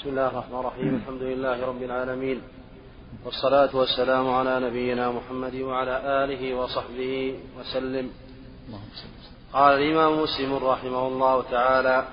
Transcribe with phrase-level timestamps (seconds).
[0.00, 0.94] بسم الله الرحمن الرحيم.
[0.94, 2.42] الحمد لله رب العالمين.
[3.24, 8.10] والصلاة والسلام على نبينا محمد وعلى آله وصحبه وسلم.
[9.52, 12.04] قال الإمام مسلم رحمه الله تعالى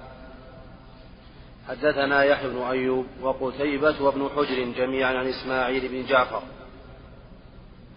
[1.67, 6.41] حدثنا يحيى بن أيوب وقتيبة وابن حجر جميعا عن إسماعيل بن جعفر.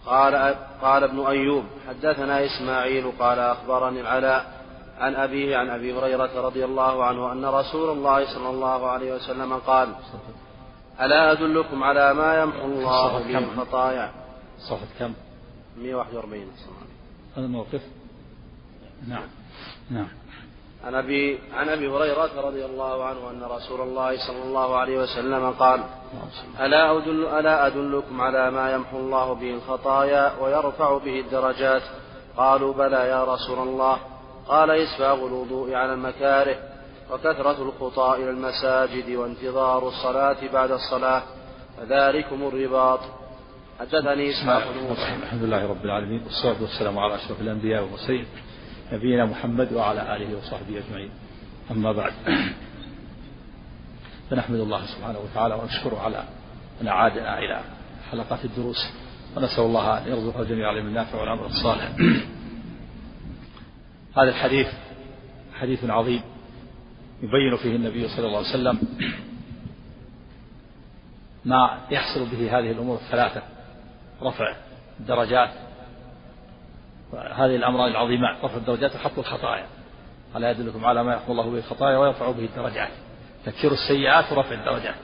[0.05, 4.60] قال قال ابن أيوب حدثنا إسماعيل قال أخبرني العلاء
[5.01, 9.53] عن أبيه عن أبي هريرة رضي الله عنه أن رسول الله صلى الله عليه وسلم
[9.53, 9.95] قال
[11.01, 14.11] ألا أدلكم على ما يمحو الله به الخطايا؟
[14.69, 15.13] صفحة كم؟
[15.77, 16.45] 141
[17.37, 17.81] هذا الموقف
[19.07, 19.27] نعم.
[19.89, 20.07] نعم.
[20.85, 25.51] عن أبي عن أبي هريرة رضي الله عنه أن رسول الله صلى الله عليه وسلم
[25.51, 25.83] قال
[26.59, 31.81] ألا أدل ألا أدلكم على ما يمحو الله به الخطايا ويرفع به الدرجات؟
[32.37, 33.97] قالوا بلى يا رسول الله.
[34.47, 36.55] قال اسباغ الوضوء على المكاره
[37.11, 41.23] وكثرة الخطى إلى المساجد وانتظار الصلاة بعد الصلاة
[41.77, 42.99] فذلكم الرباط.
[43.79, 44.63] حدثني إسحاق
[45.23, 48.25] الحمد لله رب العالمين والصلاة والسلام على أشرف الأنبياء والمرسلين
[48.91, 51.11] نبينا محمد وعلى آله وصحبه أجمعين.
[51.71, 52.13] أما بعد
[54.29, 56.23] فنحمد الله سبحانه وتعالى ونشكره على
[56.81, 57.61] أن أعادنا إلى
[58.11, 58.89] حلقات الدروس
[59.37, 61.91] ونسأل الله أن يرزق الجميع العلم النافع والعمل الصالح.
[64.17, 64.67] هذا الحديث
[65.59, 66.21] حديث عظيم
[67.21, 68.79] يبين فيه النبي صلى الله عليه وسلم
[71.45, 73.41] ما يحصل به هذه الأمور الثلاثة
[74.21, 74.55] رفع
[74.99, 75.49] الدرجات
[77.13, 79.65] هذه الأمران العظيمات رفع الدرجات وحط الخطايا.
[80.35, 82.91] ألا يدلكم على ما يحفظ الله به الخطايا ويرفع به الدرجات؟
[83.45, 84.95] تكفير السيئات ورفع الدرجات.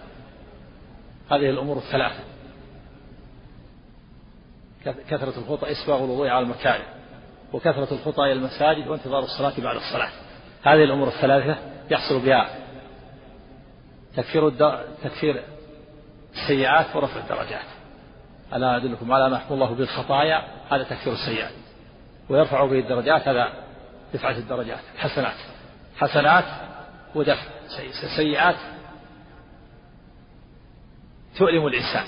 [1.32, 2.24] هذه الأمور الثلاثة
[4.86, 6.86] كثرة الخطى إسباغ الوضوء على المكاره.
[7.54, 10.10] وكثرة الخطى إلى المساجد وانتظار الصلاة بعد الصلاة.
[10.64, 11.58] هذه الأمور الثلاثة
[11.92, 12.50] يحصل بها
[14.16, 14.50] تكفير
[15.04, 15.44] تكفير
[16.34, 17.66] السيئات ورفع الدرجات.
[18.54, 21.52] ألا أدلكم على ما يحكم الله بالخطايا هذا تكفير السيئات.
[22.30, 23.54] ويرفع به الدرجات هذا
[24.14, 24.80] دفعة الدرجات.
[24.98, 25.36] حسنات.
[25.98, 26.46] حسنات
[27.16, 27.44] ودفع
[28.18, 28.56] سيئات
[31.38, 32.06] تؤلم الإنسان.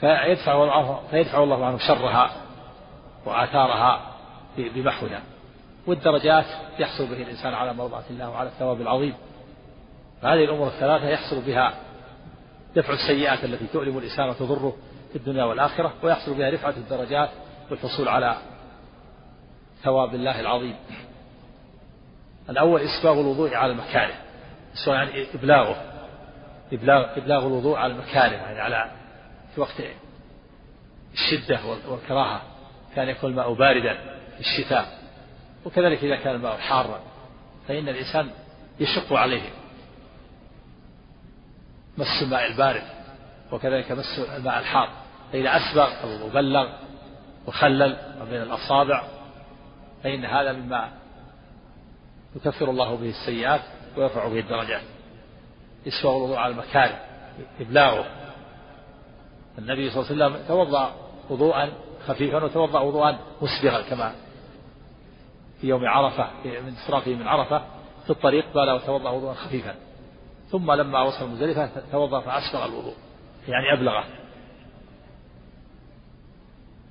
[0.00, 2.43] فيدفع الله فيدفع الله عنه شرها.
[3.26, 4.00] وآثارها
[4.58, 5.22] بمحوها
[5.86, 6.44] والدرجات
[6.78, 9.14] يحصل به الإنسان على مرضاة الله وعلى الثواب العظيم.
[10.22, 11.74] فهذه الأمور الثلاثة يحصل بها
[12.76, 14.76] دفع السيئات التي تؤلم الإنسان وتضره
[15.12, 17.30] في الدنيا والآخرة ويحصل بها رفعة الدرجات
[17.70, 18.36] والحصول على
[19.82, 20.76] ثواب الله العظيم.
[22.50, 24.14] الأول إسباغ الوضوء على المكاره
[24.84, 25.76] سواء يعني إبلاغه
[26.72, 28.90] إبلاغ إبلاغ الوضوء على المكاره يعني على
[29.54, 29.82] في وقت
[31.12, 32.42] الشدة والكراهة.
[32.96, 33.94] كان يكون الماء باردا
[34.34, 34.98] في الشتاء
[35.64, 37.00] وكذلك إذا كان الماء حارا
[37.68, 38.30] فإن الإنسان
[38.80, 39.50] يشق عليه.
[41.98, 42.82] مس الماء البارد
[43.52, 44.88] وكذلك مس الماء الحار.
[45.32, 46.68] فإذا أسبغ أو بلغ
[47.46, 47.96] وخلل
[48.30, 49.04] بين الأصابع
[50.02, 50.88] فإن هذا مما
[52.36, 53.60] يكفر الله به السيئات
[53.96, 54.82] ويرفع به الدرجات.
[55.86, 57.00] يسوى الوضوء على المكاره
[57.60, 58.06] إبلاغه.
[59.58, 60.94] النبي صلى الله عليه وسلم توضأ
[61.30, 61.72] وضوءا
[62.08, 64.14] خفيفا وتوضأ وضوءا مسبغا كما
[65.60, 67.64] في يوم عرفة من انصرافه من عرفة
[68.04, 69.74] في الطريق قال وتوضأ وضوءا خفيفا.
[70.50, 72.94] ثم لما وصل مزدلفة توضأ فأسبغ الوضوء
[73.48, 74.04] يعني أبلغه.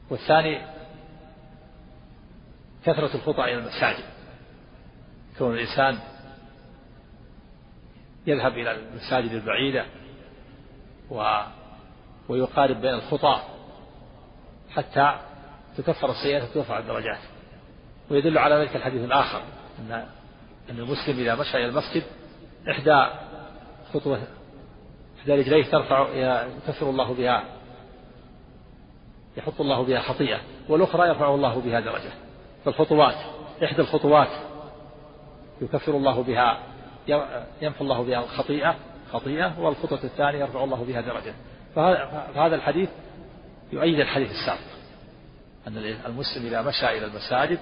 [0.09, 0.61] والثاني
[2.85, 4.03] كثرة الخطى إلى المساجد.
[5.37, 5.99] كون الإنسان
[8.27, 9.85] يذهب إلى المساجد البعيدة
[11.09, 11.41] و
[12.29, 13.41] ويقارب بين الخطى
[14.75, 15.19] حتى
[15.77, 17.19] تكفر السيئات وترفع الدرجات.
[18.11, 19.41] ويدل على ذلك الحديث الآخر
[19.79, 19.91] أن
[20.69, 22.03] أن المسلم إذا مشى إلى المسجد
[22.69, 23.05] إحدى
[23.93, 24.23] خطوة
[25.19, 26.07] إحدى رجليه ترفع
[26.67, 27.43] يكفر الله بها
[29.37, 30.39] يحط الله بها خطيئة
[30.69, 32.11] والأخرى يرفع الله بها درجة.
[32.65, 33.15] فالخطوات
[33.63, 34.29] إحدى الخطوات
[35.61, 36.59] يكفر الله بها
[37.61, 38.75] ينفى الله بها الخطيئة
[39.11, 41.33] خطيئة والخطوة الثانية يرفع الله بها درجة.
[41.75, 42.89] فهذا الحديث
[43.71, 44.72] يؤيد الحديث السابق.
[45.67, 47.59] أن المسلم إذا مشى إلى المساجد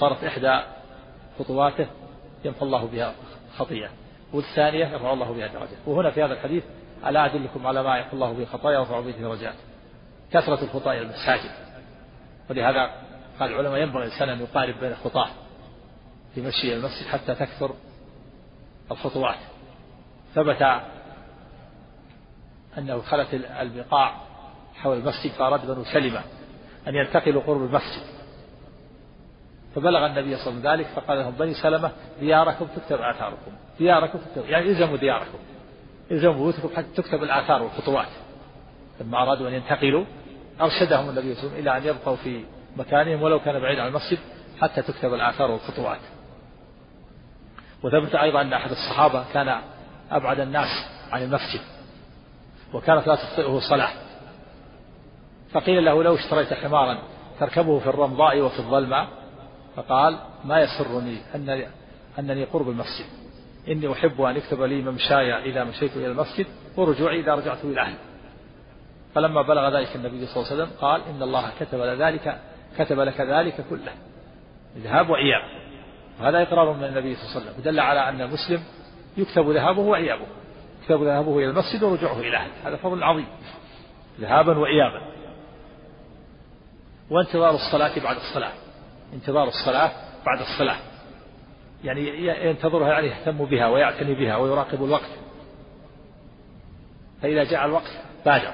[0.00, 0.60] صارت إحدى
[1.38, 1.86] خطواته
[2.44, 3.14] يمحو الله بها
[3.58, 3.88] خطيئة
[4.32, 6.64] والثانية يرفع الله بها درجة وهنا في هذا الحديث
[7.06, 9.54] ألا أدلكم على ما يحفظ الله به خطايا ويرفع به درجات؟
[10.32, 11.50] كثرة الخطى إلى المساجد.
[12.50, 12.90] ولهذا
[13.40, 15.28] قال العلماء ينبغي الإنسان أن يقارب بين الخطاة
[16.34, 17.74] في مشي المسجد حتى تكثر
[18.90, 19.38] الخطوات.
[20.34, 20.82] ثبت
[22.78, 24.14] أنه خلت البقاع
[24.74, 26.22] حول المسجد فأراد بنو سلمة.
[26.88, 28.02] أن ينتقلوا قرب المسجد.
[29.74, 33.52] فبلغ النبي صلى الله عليه وسلم ذلك فقال لهم بني سلمة دياركم تكتب آثاركم.
[33.78, 35.38] دياركم تكتب يعني إلزموا دياركم.
[36.10, 38.08] إلزموا بيوتكم حتى تكتب الآثار والخطوات.
[39.00, 40.04] لما أرادوا أن ينتقلوا
[40.60, 42.44] أرشدهم النبي صلى الله عليه وسلم إلى أن يبقوا في
[42.76, 44.18] مكانهم ولو كان بعيد عن المسجد
[44.60, 46.00] حتى تكتب الآثار والخطوات.
[47.82, 49.60] وثبت أيضا أن أحد الصحابة كان
[50.10, 50.68] أبعد الناس
[51.12, 51.60] عن المسجد
[52.74, 53.90] وكانت لا تخطئه صلاة
[55.52, 56.98] فقيل له لو اشتريت حمارا
[57.40, 59.08] تركبه في الرمضاء وفي الظلمة.
[59.76, 61.66] فقال ما يسرني أنني,
[62.18, 63.06] أنني قرب المسجد.
[63.68, 66.46] إني أحب أن يكتب لي ممشاي إذا مشيت إلى المسجد
[66.76, 67.98] ورجوعي إذا رجعت إلى أهلي.
[69.14, 72.40] فلما بلغ ذلك النبي صلى الله عليه وسلم قال إن الله كتب ذلك
[72.78, 73.92] كتب لك ذلك كله.
[74.78, 75.42] ذهاب وإياب.
[76.20, 77.60] وهذا إقرار من النبي صلى الله عليه وسلم.
[77.60, 78.62] ودل على أن المسلم
[79.16, 80.26] يكتب ذهابه وإيابه.
[80.82, 82.52] يكتب ذهابه إلى المسجد ورجوعه إلى أهله.
[82.68, 83.26] هذا فضل عظيم.
[84.20, 85.17] ذهابا وإيابا.
[87.10, 88.52] وانتظار الصلاة بعد الصلاة.
[89.12, 89.90] انتظار الصلاة
[90.26, 90.76] بعد الصلاة.
[91.84, 95.10] يعني ينتظرها يعني يهتم بها ويعتني بها ويراقب الوقت.
[97.22, 97.90] فإذا جاء الوقت
[98.26, 98.52] بادر.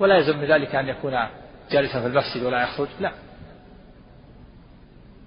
[0.00, 1.28] ولا يلزم من ذلك أن يكون
[1.70, 2.88] جالسا في المسجد ولا يخرج.
[3.00, 3.12] لا.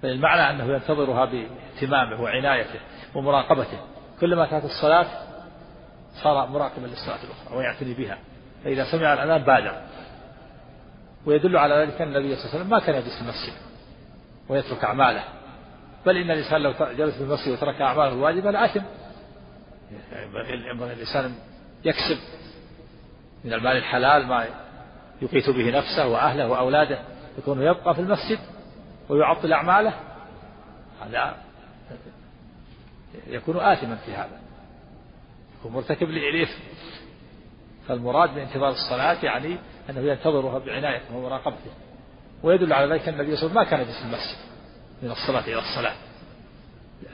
[0.02, 2.80] بل المعنى أنه ينتظرها باهتمامه وعنايته
[3.14, 3.78] ومراقبته.
[4.20, 5.06] كلما كانت الصلاة
[6.22, 8.18] صار مراقبا للصلاة الأخرى ويعتني بها.
[8.64, 9.82] فإذا سمع الأذان بادر.
[11.26, 13.52] ويدل على ذلك أن النبي صلى الله عليه وسلم ما كان يجلس في المسجد
[14.48, 15.24] ويترك أعماله.
[16.06, 18.82] بل إن الإنسان لو جلس في المسجد وترك أعماله الواجبة لأثم.
[20.70, 21.34] ينبغي الإنسان
[21.84, 22.18] يكسب
[23.44, 24.46] من المال الحلال ما
[25.22, 26.98] يقيت به نفسه وأهله وأولاده.
[27.38, 28.38] يكون يبقى في المسجد
[29.08, 29.92] ويعطل أعماله.
[31.02, 31.36] هذا
[33.26, 34.40] يكون آثما في هذا.
[35.58, 36.60] يكون مرتكب لإثم.
[37.88, 39.56] فالمراد بانتظار الصلاة يعني
[39.90, 41.70] أنه ينتظرها بعنايته ومراقبته.
[42.42, 44.38] ويدل على ذلك أن النبي صلى الله عليه وسلم ما كان يجلس المسجد
[45.02, 45.94] من الصلاة إلى الصلاة.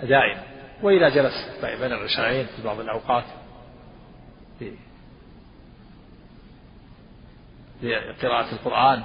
[0.03, 0.43] دائما
[0.82, 3.25] وإذا جلس بين العشاءين في بعض الأوقات
[7.82, 9.03] لقراءة القرآن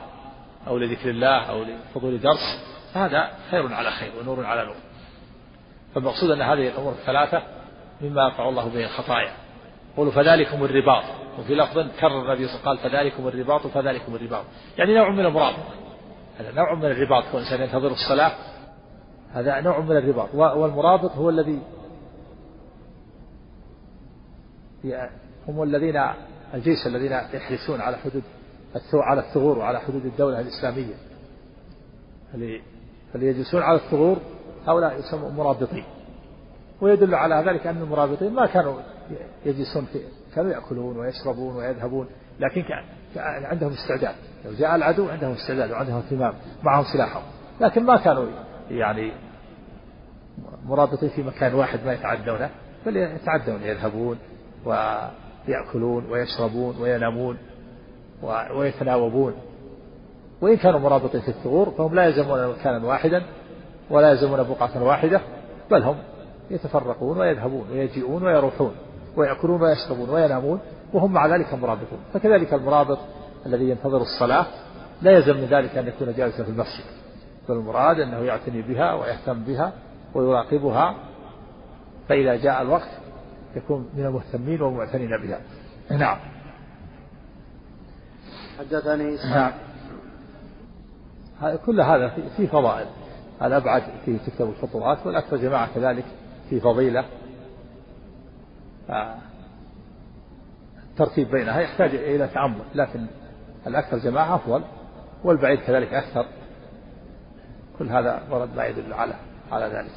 [0.68, 4.76] أو لذكر الله أو لفضول درس فهذا خير على خير ونور على نور.
[5.96, 7.44] فالمقصود أن هذه الأمور الثلاثة
[8.02, 9.43] مما يرفع الله به الخطايا.
[9.98, 11.04] قولوا فذلكم الرباط.
[11.40, 14.46] وفي لفظ كرر النبي صلى الله عليه وسلم قال فذلكم الرباط وفذلكم الرباط.
[14.78, 15.74] يعني نوع من المرابطة
[16.40, 17.24] هذا نوع من الرباط.
[17.32, 18.32] كون الإنسان ينتظر الصلاة.
[19.34, 20.36] هذا نوع من الرباط.
[20.36, 21.60] والمرابط هو الذي
[25.48, 26.04] هم الذين
[26.54, 28.24] الجيش الذين يحرسون على حدود
[28.94, 30.96] على الثغور وعلى حدود الدولة الإسلامية.
[32.36, 32.62] اللي
[33.16, 34.18] يجلسون على الثغور.
[34.68, 35.86] هؤلاء يسموا مرابطين.
[36.84, 38.80] ويدل على ذلك أن المرابطين ما كانوا
[39.46, 40.00] يجلسون في
[40.36, 42.08] كانوا يأكلون ويشربون ويذهبون
[42.40, 42.84] لكن كان
[43.46, 44.16] عندهم استعداد.
[44.46, 46.34] لو جاء العدو عندهم استعداد وعندهم اهتمام
[46.64, 47.24] معهم سلاحهم.
[47.62, 48.26] لكن ما كانوا
[48.72, 49.12] يعني
[50.66, 52.50] مرابطين في مكان واحد ما يتعدونه
[52.86, 54.18] بل يتعدون يذهبون
[54.66, 57.38] ويأكلون ويشربون وينامون
[58.56, 59.34] ويتناوبون.
[60.42, 63.24] وإن كانوا مرابطين في الثغور فهم لا يلزمون مكانا واحدا
[63.90, 65.22] ولا يلزمون بقعة واحدة
[65.72, 65.96] بل هم
[66.52, 68.76] يتفرقون ويذهبون ويجيئون ويروحون
[69.18, 70.60] ويأكلون ويشربون وينامون
[70.94, 72.00] وهم مع ذلك مرابطون.
[72.14, 72.98] فكذلك المرابط
[73.46, 74.46] الذي ينتظر الصلاة
[75.02, 76.86] لا يلزم من ذلك أن يكون جالسا في المسجد.
[77.50, 79.74] بل المراد أنه يعتني بها ويهتم بها
[80.16, 80.96] ويراقبها
[82.10, 82.90] فإذا جاء الوقت
[83.56, 85.40] يكون من المهتمين والمعتنين بها.
[85.98, 86.18] نعم.
[88.60, 89.52] حدثني نعم.
[91.66, 92.88] كل هذا في فضائل.
[93.42, 96.06] الأبعد فيه تكتب الخطوات والأكثر جماعة كذلك
[96.50, 97.06] في فضيلة.
[100.92, 103.06] الترتيب بينها يحتاج إلى تأمل لكن
[103.68, 104.64] الأكثر جماعة أفضل
[105.24, 106.26] والبعيد كذلك أكثر.
[107.80, 109.14] كل هذا ورد ما يدل على
[109.52, 109.92] على ذلك.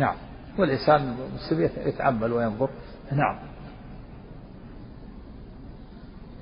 [0.00, 0.16] نعم.
[0.58, 2.70] والإنسان المسلم يتأمل وينظر.
[3.12, 3.38] نعم.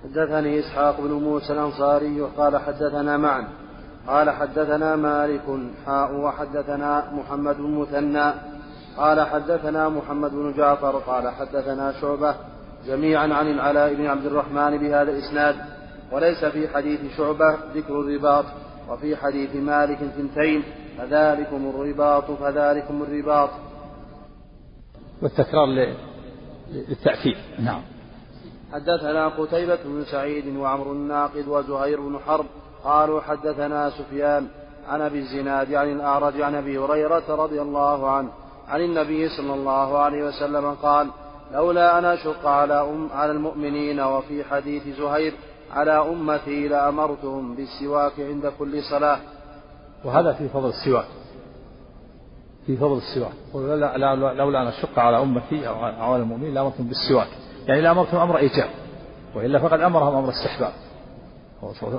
[0.05, 3.49] حدثني إسحاق بن موسى الأنصاري قال حدثنا معا
[4.07, 5.43] قال حدثنا مالك
[5.87, 8.33] حاء وحدثنا محمد بن مثنى.
[8.97, 12.35] قال حدثنا محمد بن جعفر قال حدثنا شعبة
[12.87, 15.57] جميعا عن العلاء بن عبد الرحمن بهذا الإسناد
[16.13, 18.45] وليس في حديث شعبة ذكر الرباط
[18.91, 20.63] وفي حديث مالك ثنتين
[20.99, 23.51] فذلكم الرباط فذلكم الرباط.
[25.23, 25.67] والتكرار
[26.71, 27.83] للتأكيد نعم.
[28.73, 32.47] حدثنا قتيبة بن سعيد وعمر الناقد وزهير بن حرب
[32.85, 34.49] قالوا حدثنا سفيان
[34.89, 38.31] عن أبي الزناد عن الأعرج عن أبي هريرة رضي الله عنه
[38.71, 41.11] عن النبي صلى الله عليه وسلم قال
[41.53, 45.35] لولا أن أشق على أم على المؤمنين وفي حديث زهير
[45.73, 49.19] على أمتي لأمرتهم بالسواك عند كل صلاة.
[50.05, 51.05] وهذا في فضل السواك.
[52.67, 53.33] في فضل السواك.
[54.37, 57.29] لولا أن أشق على أمتي أو على المؤمنين لأمرتهم بالسواك.
[57.67, 58.69] يعني إذا أمرتهم أمر إيجاب
[59.37, 60.73] وإلا فقد أمرهم أمر استحباب.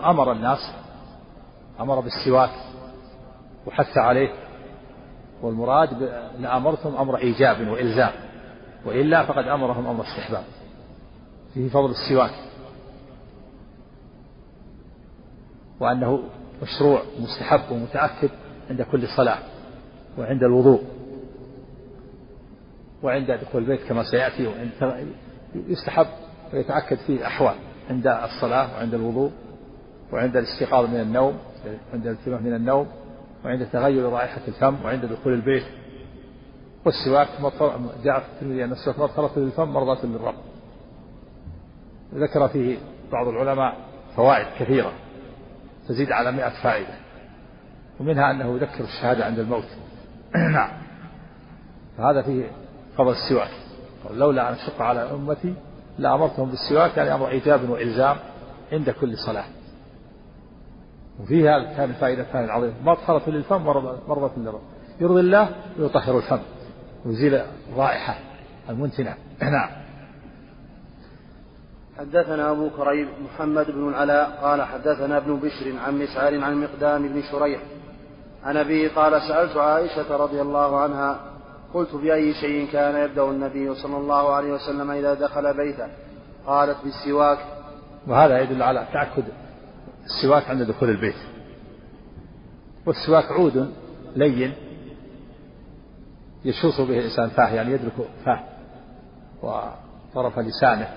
[0.05, 0.71] أمر الناس
[1.79, 2.51] أمر بالسواك
[3.67, 4.50] وحث عليه.
[5.41, 5.89] والمراد
[6.39, 8.11] لأمرتم أمر إيجاب وإلزام
[8.85, 10.43] وإلا فقد أمرهم أمر استحباب.
[11.53, 12.33] فيه فضل السواك.
[15.79, 16.23] وأنه
[16.61, 18.29] مشروع مستحب ومتأكد
[18.69, 19.39] عند كل صلاة
[20.17, 20.83] وعند الوضوء
[23.03, 24.71] وعند دخول البيت كما سيأتي وعند
[25.55, 26.07] يستحب
[26.53, 27.55] ويتأكد فيه أحوال
[27.89, 29.31] عند الصلاة وعند الوضوء
[30.13, 31.37] وعند الاستيقاظ من النوم
[31.93, 32.87] عند الانتباه من النوم.
[33.45, 35.63] وعند تغير رائحة الفم وعند دخول البيت
[36.85, 37.27] والسواك
[38.03, 40.35] جاء في الترمذي أن السواك مطهرة للفم مرضاة للرب.
[42.13, 42.77] ذكر فيه
[43.11, 43.77] بعض العلماء
[44.15, 44.93] فوائد كثيرة
[45.87, 46.93] تزيد على مئة فائدة
[47.99, 49.67] ومنها أنه يذكر الشهادة عند الموت.
[50.53, 50.71] نعم.
[51.97, 52.51] فهذا فيه
[52.97, 53.51] فضل السواك.
[54.11, 55.53] لولا أن أشق على أمتي
[55.99, 58.15] لأمرتهم بالسواك يعني أمر إيجاب وإلزام
[58.71, 59.45] عند كل صلاة.
[61.19, 63.61] وفيها كان الفائدة الثانية العظيمة مطهرة للفم
[64.07, 64.61] مرضة للرب
[65.01, 65.49] يرضي الله
[65.79, 66.39] ويطهر الفم.
[67.05, 67.41] ويزيل
[67.73, 68.19] الرائحة
[68.69, 69.15] المنتنة.
[69.41, 69.69] نعم.
[71.99, 77.21] حدثنا أبو كريب محمد بن العلاء قال حدثنا ابن بشر عن مسعر عن مقدام بن
[77.31, 77.61] شريح.
[78.43, 81.19] عن أبيه قال سألت عائشة رضي الله عنها
[81.73, 85.87] قلت بأي شيء كان يبدأ النبي صلى الله عليه وسلم إذا دخل بيته؟
[86.47, 87.39] قالت بالسواك.
[88.07, 89.23] وهذا يدل على تأكد
[90.05, 91.15] السواك عند دخول البيت.
[92.85, 93.73] والسواك عود
[94.15, 94.53] لين
[96.45, 97.93] يشوص به الإنسان فاه يعني يدرك
[98.25, 98.43] فاه
[99.43, 100.93] وطرف لسانه.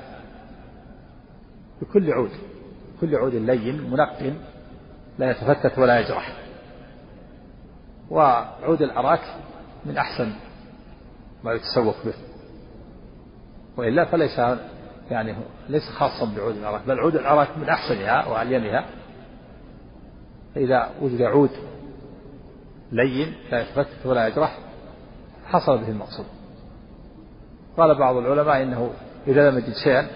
[1.82, 2.30] بكل عود
[3.00, 4.36] كل عود لين منق
[5.18, 6.36] لا يتفتت ولا يجرح.
[8.10, 9.20] وعود الأراك
[9.86, 10.32] من أحسن
[11.44, 12.14] ما يتسوق به.
[13.76, 14.40] وإلا فليس
[15.10, 15.36] يعني
[15.68, 18.86] ليس خاصا بعود الأراك بل عود الأراك من أحسنها وألينها
[20.54, 21.50] فإذا وجد عود
[22.92, 24.58] لين لا يتفتت ولا يجرح
[25.46, 26.26] حصل به المقصود.
[27.76, 28.90] قال بعض العلماء إنه
[29.26, 30.06] إذا لم يجد شيئا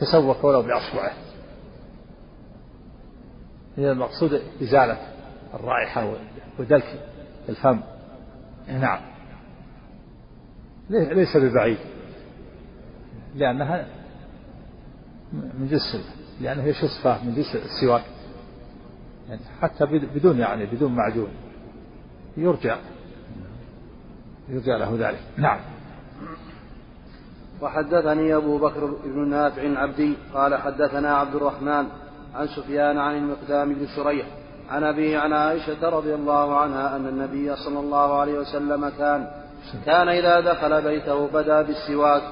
[0.00, 1.12] تسوق ولو بأصبعه.
[3.78, 4.98] إذا المقصود إزالة
[5.54, 6.14] الرائحة
[6.58, 7.00] ودلك
[7.48, 7.80] الفم.
[8.68, 9.00] نعم.
[10.90, 11.78] ليس ببعيد.
[13.34, 13.86] لأنها
[15.32, 15.96] من جنس
[16.40, 18.04] لأنه هي شصفة من جنس السواك
[19.28, 21.28] يعني حتى بدون يعني بدون معجون.
[22.36, 22.74] يرجى
[24.48, 25.20] يرجى له ذلك.
[25.36, 25.60] نعم.
[27.62, 31.86] وحدثني أبو بكر بن نافع العبدي قال حدثنا عبد الرحمن
[32.34, 34.26] عن سفيان عن المقدام بن شريح
[34.70, 39.28] عن أبيه عن عائشة رضي الله عنها أن النبي صلى الله عليه وسلم كان
[39.86, 42.22] كان إذا دخل بيته بدا بالسواك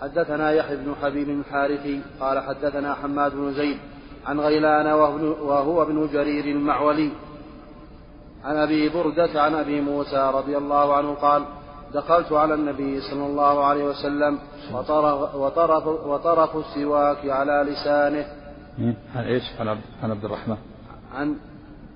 [0.00, 3.78] حدثنا يحيى بن حبيب الحارثي قال حدثنا حماد بن زيد
[4.26, 7.10] عن غيلان وهو ابن جرير المعولي.
[8.44, 11.42] عن أبي بردة عن أبي موسى رضي الله عنه قال
[11.94, 14.38] دخلت على النبي صلى الله عليه وسلم
[14.72, 18.26] وطرف, وطرف, وطرف السواك على لسانه.
[19.16, 19.42] عن إيش؟
[20.02, 20.56] عن عبد الرحمن.
[21.14, 21.36] عن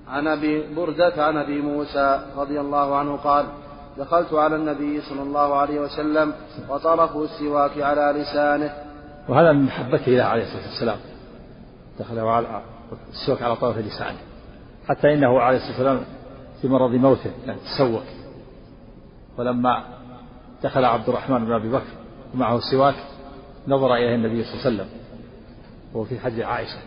[0.07, 3.45] عن أبي بردة عن أبي موسى رضي الله عنه قال
[3.97, 6.33] دخلت على النبي صلى الله عليه وسلم
[6.69, 8.73] وطرف السواك على لسانه.
[9.29, 10.97] وهذا من محبته له عليه الصلاة والسلام.
[11.99, 12.61] دخل على
[13.09, 14.17] السواك على طرف لسانه.
[14.87, 16.05] حتى إنه عليه الصلاة والسلام
[16.61, 18.03] في مرض موته يعني تسوك.
[19.37, 19.83] ولما
[20.63, 21.93] دخل عبد الرحمن بن أبي بكر
[22.33, 22.95] ومعه سواك
[23.67, 24.89] نظر إليه النبي صلى الله عليه وسلم
[25.93, 26.79] وهو في حجر عائشة.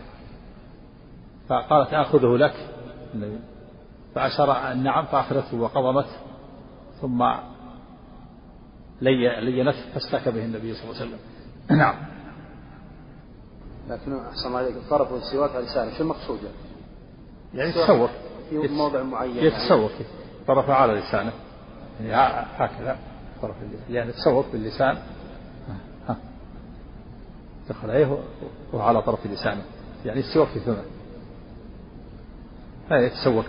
[1.49, 2.53] فقالت آخذه لك.
[4.15, 6.05] فأشار نعم فأخذته وقضمت
[7.01, 7.23] ثم
[9.01, 11.19] لي لينت فاستاك به النبي صلى الله عليه وسلم.
[11.77, 11.95] نعم.
[13.89, 14.75] لكن أحسن عليك.
[14.89, 16.55] طرف السواك على لسانه شو المقصود يعني؟
[17.53, 18.09] يعني يتصور
[18.49, 20.05] في موضع معين يتصور يعني.
[20.47, 21.31] طرفه على لسانه.
[22.01, 22.97] يعني هكذا.
[23.41, 23.55] طرف
[23.89, 24.97] يعني يتصور باللسان.
[27.69, 28.17] دخل عليه
[28.73, 29.61] وعلى طرف لسانه.
[30.05, 30.83] يعني السواك في فمه
[32.91, 33.45] يتسوق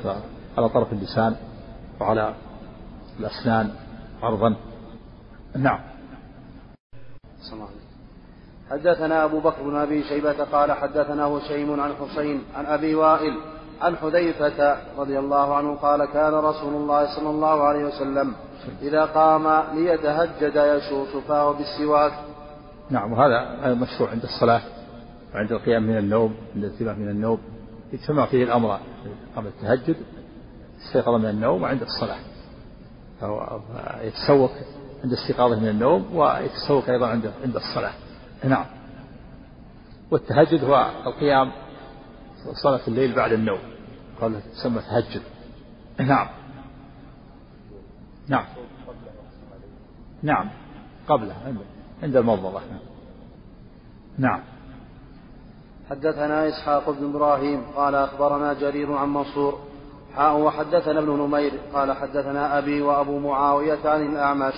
[0.58, 1.36] على طرف اللسان
[2.00, 2.34] وعلى
[3.20, 3.70] الأسنان
[4.22, 4.56] عرضا.
[5.56, 5.80] نعم.
[8.70, 13.34] حدثنا أبو بكر بن أبي شيبة قال حدثنا هشيم عن حسين عن أبي وائل
[13.80, 18.34] عن حذيفة رضي الله عنه قال كان رسول الله صلى الله عليه وسلم
[18.82, 22.12] إذا قام ليتهجد يشوص فاه بالسواك.
[22.90, 24.62] نعم وهذا مشروع عند الصلاة
[25.34, 27.38] وعند القيام من النوم عند الانتباه من النوم
[27.92, 28.78] يجتمع فيه الأمر
[29.36, 29.96] قبل التهجد
[30.86, 32.29] استيقظ من النوم وعند الصلاة.
[34.02, 34.50] يتسوق
[35.04, 37.92] عند استيقاظه من النوم ويتسوق أيضا عند عند الصلاة.
[38.44, 38.66] نعم.
[40.10, 41.52] والتهجد هو القيام
[42.62, 43.58] صلاة الليل بعد النوم.
[44.20, 45.22] قال تسمى تهجد.
[45.98, 46.28] نعم.
[48.28, 48.44] نعم.
[50.22, 50.50] نعم.
[51.08, 51.34] قبله
[52.02, 52.60] عند المضمضة
[54.18, 54.40] نعم.
[55.90, 59.69] حدثنا إسحاق بن إبراهيم قال أخبرنا جرير عن منصور
[60.16, 64.54] حاء وحدثنا ابن نمير قال حدثنا أبي وأبو معاوية عن الأعمش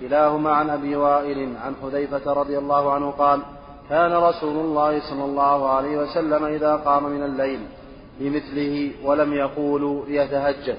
[0.00, 3.40] كلاهما عن أبي وائل عن حذيفة رضي الله عنه قال
[3.90, 7.60] كان رسول الله صلى الله عليه وسلم إذا قام من الليل
[8.20, 10.76] بمثله ولم يقول ليتهجد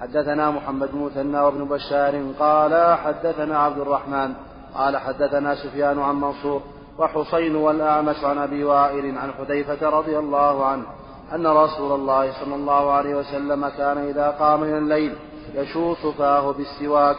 [0.00, 4.34] حدثنا محمد مثنى وابن بشار قال حدثنا عبد الرحمن
[4.74, 6.62] قال حدثنا سفيان عن منصور
[6.98, 10.84] وحسين والأعمش عن أبي وائل عن حذيفة رضي الله عنه
[11.34, 15.14] أن رسول الله صلى الله عليه وسلم كان إذا قام من الليل
[15.54, 17.16] يشوط فاه بالسواك.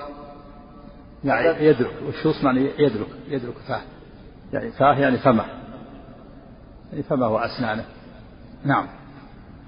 [1.23, 1.93] يعني يدرك.
[2.05, 3.07] والشوص معنى يدرك.
[3.27, 3.81] يدرك فاه.
[4.53, 5.45] يعني فاه يعني فمه.
[6.91, 7.85] يعني فمه وأسنانه.
[8.65, 8.87] نعم.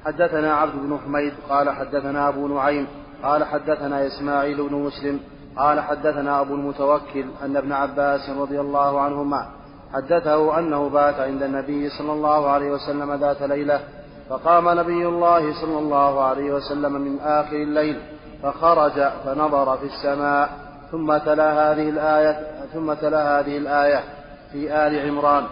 [0.06, 2.88] حدثنا عبد بن حميد قال حدثنا أبو نعيم
[3.24, 5.20] قال حدثنا إسماعيل بن مسلم
[5.58, 9.50] قال حدثنا أبو المتوكل أن ابن عباس رضي الله عنهما
[9.94, 13.80] حدثه أنه بات عند النبي صلى الله عليه وسلم ذات ليلة
[14.34, 18.00] فقام نبي الله صلى الله عليه وسلم من آخر الليل
[18.44, 20.50] فخرج فنظر في السماء.
[20.92, 22.40] ثم تلا هذه الآية
[22.74, 24.04] ثم تلا هذه الآية
[24.52, 25.44] في آل عمران.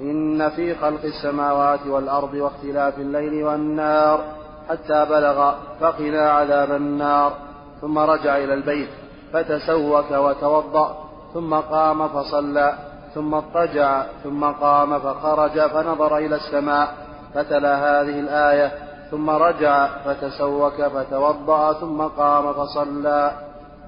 [0.00, 4.20] إن في خلق السماوات والأرض واختلاف الليل والنار
[4.68, 7.32] حتى بلغ فقنا عذاب النار.
[7.80, 8.88] ثم رجع إلى البيت
[9.32, 10.96] فتسوك وتوضأ.
[11.34, 12.74] ثم قام فصلى
[13.14, 17.03] ثم اضطجع ثم قام فخرج فنظر إلى السماء.
[17.34, 18.72] فتلا هذه الآية
[19.10, 23.32] ثم رجع فتسوك فتوضأ ثم قام فصلى.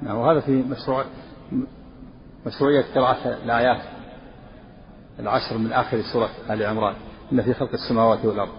[0.02, 1.04] نعم وهذا في مشروع
[2.46, 3.82] مشروعية قراءة الآيات
[5.18, 6.94] العشر من آخر سورة آل عمران
[7.32, 8.52] إن في خلق السماوات والأرض.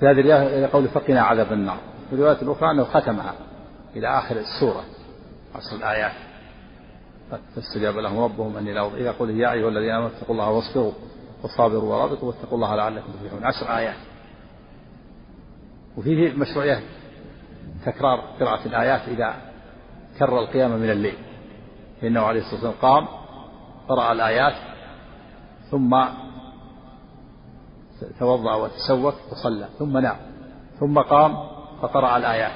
[0.00, 1.78] في هذه الرواية يقول فقنا عذاب النار.
[2.08, 3.34] في الرواية الأخرى أنه ختمها
[3.96, 4.84] إلى آخر السورة
[5.54, 6.12] عشر الآيات.
[7.54, 10.92] فاستجاب لهم ربهم أني لا إذا قل يا أيها الذين آمنوا اتقوا الله واصبروا
[11.42, 13.44] وصابروا ورابطوا واتقوا الله لعلكم تفلحون.
[13.44, 13.94] عشر آيات.
[16.00, 16.80] وفيه مشروعية
[17.86, 19.34] تكرار قراءة الآيات إذا
[20.18, 21.16] كرر القيام من الليل.
[22.00, 23.08] فإنه عليه الصلاة والسلام قام
[23.88, 24.54] قرأ الآيات
[25.70, 26.04] ثم
[28.18, 30.16] توضأ وتسوك وصلى ثم نام
[30.80, 31.36] ثم قام
[31.82, 32.52] فقرأ الآيات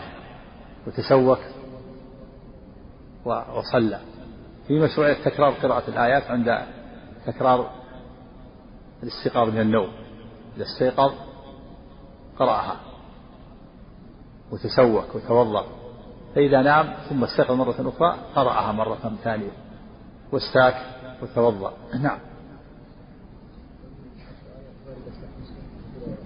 [0.86, 1.38] وتسوك
[3.24, 4.00] وصلى.
[4.66, 6.66] في مشروعية تكرار قراءة الآيات عند
[7.26, 7.70] تكرار
[9.02, 9.88] الاستيقاظ من النوم.
[10.56, 11.12] إذا استيقظ
[12.38, 12.93] قرأها.
[14.54, 15.64] وتسوك وتوضأ.
[16.34, 19.50] فإذا نام ثم استيقظ مرة أخرى قرأها مرة ثانية.
[20.32, 20.74] واستاك
[21.22, 21.72] وتوضأ.
[22.02, 22.18] نعم.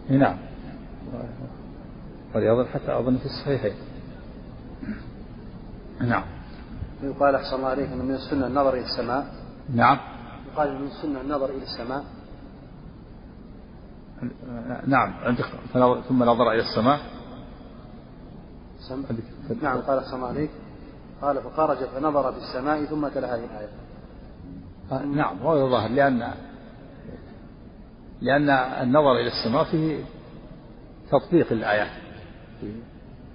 [0.09, 0.37] نعم.
[2.35, 3.75] وليظن حتى أظن في الصحيحين.
[6.01, 6.25] نعم.
[7.03, 9.35] يقال أحسن الله عليك أن من السنة النظر إلى السماء.
[9.75, 9.99] نعم.
[10.53, 12.05] يقال من السنة النظر إلى السماء.
[14.87, 15.15] نعم.
[15.23, 15.45] عندك
[16.09, 17.18] ثم نظر إلى السماء.
[18.81, 19.05] سم...
[19.63, 20.51] نعم قال الله عليك
[21.23, 23.69] قال فخرج فنظر في السماء ثم تلا هذه الآية.
[24.93, 26.33] آه، نعم هو الظاهر لأن
[28.21, 30.05] لأن النظر إلى السماء فيه
[31.11, 31.91] تطبيق الآيات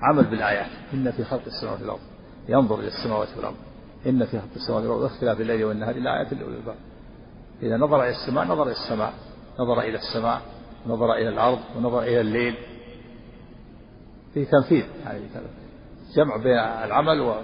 [0.01, 0.71] عمل بالآيات.
[0.93, 1.99] إن في خلق السماوات والأرض.
[2.49, 3.55] ينظر إلى السماوات والأرض.
[4.05, 5.01] إن في خلق السماوات والأرض.
[5.01, 6.75] واختلاف الليل والنهار لآيات لأولي الألباب
[7.61, 9.13] إذا نظر إلى السماء نظر إلى السماء.
[9.59, 10.41] نظر إلى السماء
[10.87, 12.55] نظر إلى الأرض ونظر إلى الليل.
[14.33, 15.19] في تنفيذ يعني
[16.15, 17.35] جمع بين العمل و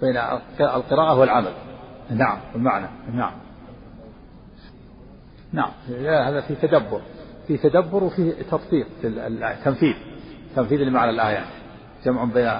[0.00, 0.16] بين
[0.60, 1.52] القراءة والعمل.
[2.10, 3.32] نعم المعنى نعم.
[5.52, 5.70] نعم
[6.06, 7.00] هذا في تدبر.
[7.46, 8.86] في تدبر وفي تطبيق
[9.64, 9.94] تنفيذ.
[10.56, 11.46] تنفيذ لمعنى الآيات
[12.04, 12.50] جمع بين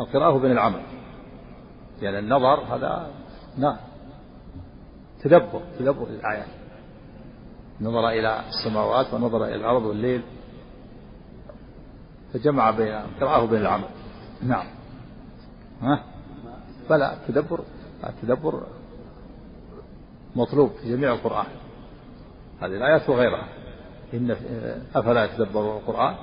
[0.00, 0.82] القراءة وبين العمل.
[2.02, 3.10] يعني النظر هذا
[3.58, 3.76] نعم.
[5.22, 6.48] تدبر تدبر للآيات
[7.80, 10.22] نظر إلى السماوات ونظر إلى الأرض والليل.
[12.36, 13.88] فجمع بين القراءة وبين العمل.
[14.42, 14.66] نعم.
[15.82, 16.02] ها؟
[16.88, 17.60] فلا التدبر
[18.04, 18.62] التدبر
[20.36, 21.46] مطلوب في جميع القرآن.
[22.60, 23.48] هذه الآيات وغيرها.
[24.14, 24.36] إن
[24.94, 26.14] أفلا يتدبرون القرآن؟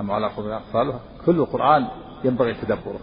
[0.00, 1.88] أم على قلوب أقفالها كل القرآن
[2.24, 3.00] ينبغي تدبره.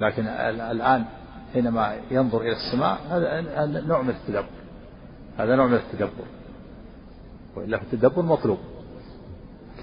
[0.00, 1.04] لكن الآن
[1.52, 4.48] حينما ينظر إلى السماء هذا نوع من التدبر.
[5.38, 6.24] هذا نوع من التدبر.
[7.56, 8.58] وإلا فالتدبر مطلوب.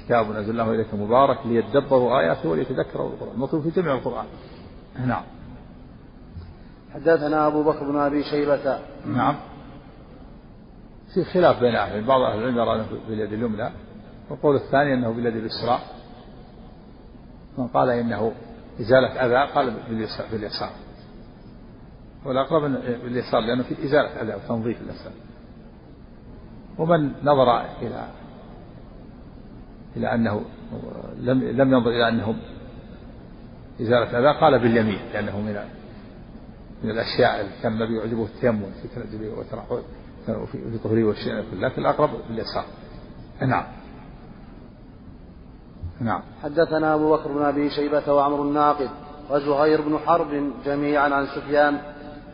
[0.06, 3.39] كتاب أنزلناه إليك مبارك ليدبروا آياته وليتذكروا القرآن.
[3.39, 4.26] مطلوب في جميع القرآن.
[5.06, 5.24] نعم.
[6.94, 8.80] حدثنا أبو بكر بن أبي شيبة.
[9.06, 9.36] نعم.
[11.13, 13.70] في خلاف بين أهل بعض أهل العلم يرى أنه باليد اليمنى
[14.30, 15.80] والقول الثاني أنه باليد اليسرى.
[17.58, 18.32] من قال إنه
[18.82, 19.74] إزالة أذى قال
[20.32, 20.70] باليسار.
[22.26, 22.62] والأقرب
[23.04, 25.12] باليسار لأنه في إزالة أذى وتنظيف الأسفل
[26.78, 28.08] ومن نظر إلى
[29.97, 30.41] إلى أنه
[31.19, 32.36] لم لم ينظر إلى أنه
[33.82, 35.56] إزالة أذى قال باليمين لأنه من
[36.84, 39.84] من الأشياء اللي كان النبي يعجبه التيمم في تنزله وترحل
[40.29, 42.65] وفي طهره والشيء لكن الأقرب باليسار.
[43.41, 43.63] نعم.
[46.01, 46.21] نعم.
[46.43, 48.89] حدثنا أبو بكر بن أبي شيبة وعمر الناقد
[49.29, 51.77] وزهير بن حرب جميعا عن سفيان.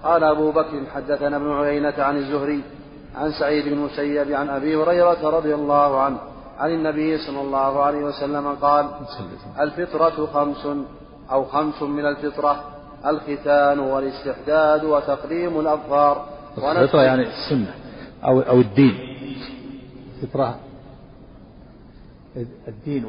[0.04, 2.64] قال أبو بكر حدثنا ابن عيينة عن الزهري
[3.16, 6.20] عن سعيد بن المسيب عن أبي هريرة رضي الله عنه.
[6.60, 8.86] عن النبي صلى الله عليه وسلم قال
[9.60, 10.68] الفطرة خمس
[11.32, 12.64] أو خمس من الفطرة
[13.06, 16.30] الختان والاستحداد وتقليم الأظفار.
[16.58, 17.74] الفطرة يعني السنة
[18.24, 18.96] أو أو الدين.
[20.16, 20.60] الفطرة
[22.68, 23.06] الدين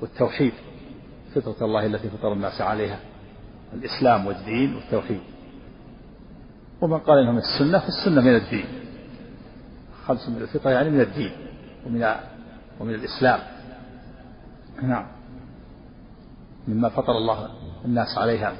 [0.00, 0.52] والتوحيد.
[1.34, 2.98] فطرة الله التي فطر الناس عليها.
[3.72, 5.20] الإسلام والدين والتوحيد.
[6.80, 8.64] ومن قال إنه من السنة فالسنة من الدين.
[10.06, 11.32] خمس من الفطرة يعني من الدين.
[11.86, 12.04] ومن
[12.80, 13.40] ومن الإسلام.
[14.82, 15.06] نعم.
[16.68, 17.48] مما فطر الله
[17.84, 18.52] الناس عليها.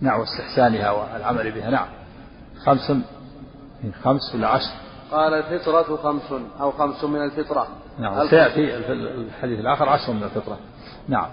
[0.00, 1.70] نعم واستحسانها والعمل بها.
[1.70, 1.88] نعم.
[2.64, 2.90] خمس
[3.84, 4.72] من خمس ولا عشر.
[5.10, 7.68] قال الفطرة خمس أو خمس من الفطرة.
[7.98, 10.58] نعم سيأتي في الحديث الآخر عشر من الفطرة.
[11.08, 11.28] نعم.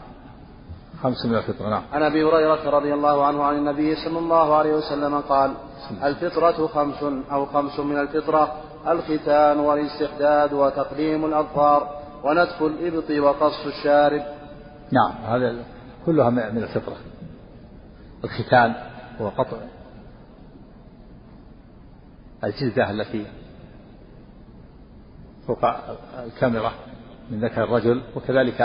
[1.03, 1.84] خمس من الفطرة نعم.
[1.93, 5.53] عن أبي هريرة رضي الله عنه عن النبي صلى الله عليه وسلم قال
[6.03, 8.55] الفطرة خمس أو خمس من الفطرة
[8.88, 14.21] الختان والاستحداد وتقليم الأظفار ونتف الإبط وقص الشارب.
[14.91, 15.63] نعم هذا
[16.06, 16.98] كلها من الفطرة.
[18.24, 18.76] الختان
[19.21, 19.58] هو قطع
[22.43, 23.26] الجلدة التي
[25.48, 25.65] فوق
[26.26, 26.71] الكاميرا
[27.32, 28.62] من ذكر الرجل وكذلك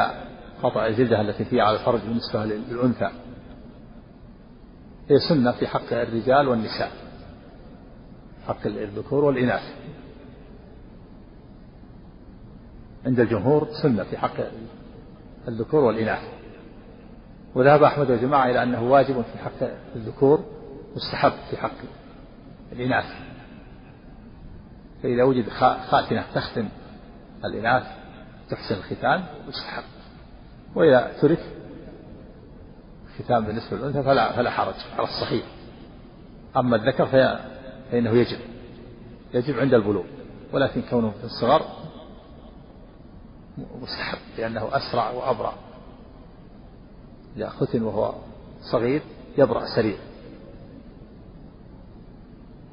[0.62, 3.10] قطع الجلدة التي فيها على الفرج بالنسبة للأنثى.
[5.08, 6.90] هي سنة في حق الرجال والنساء
[8.48, 9.62] حق الذكور والإناث.
[13.06, 14.36] عند الجمهور سنة في حق
[15.48, 16.22] الذكور والإناث
[17.54, 20.44] وذهب أحمد وجماعة إلى أنه واجب في حق الذكور
[20.96, 21.76] مستحب في حق
[22.72, 23.04] الإناث.
[25.02, 25.48] فإذا وجد
[25.90, 26.68] خاتنة تختن
[27.44, 27.86] الإناث
[28.50, 29.82] تحسن الختان مستحب.
[30.74, 31.40] وإذا ترك
[33.18, 35.44] الختان بالنسبة للأنثى فلا فلا حرج على الصحيح.
[36.56, 38.38] أما الذكر فإنه يجب
[39.34, 40.04] يجب عند البلوغ.
[40.52, 41.79] ولكن كونه في الصغر
[43.82, 45.52] مستحب لأنه أسرع وأبرأ
[47.36, 48.14] إذا ختن وهو
[48.72, 49.02] صغير
[49.38, 49.96] يبرأ سريع.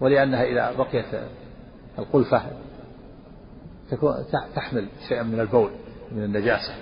[0.01, 1.05] ولأنها إذا بقيت
[1.99, 2.41] القلفة
[3.91, 5.71] تكون تحمل شيئا من البول
[6.11, 6.75] من النجاسة.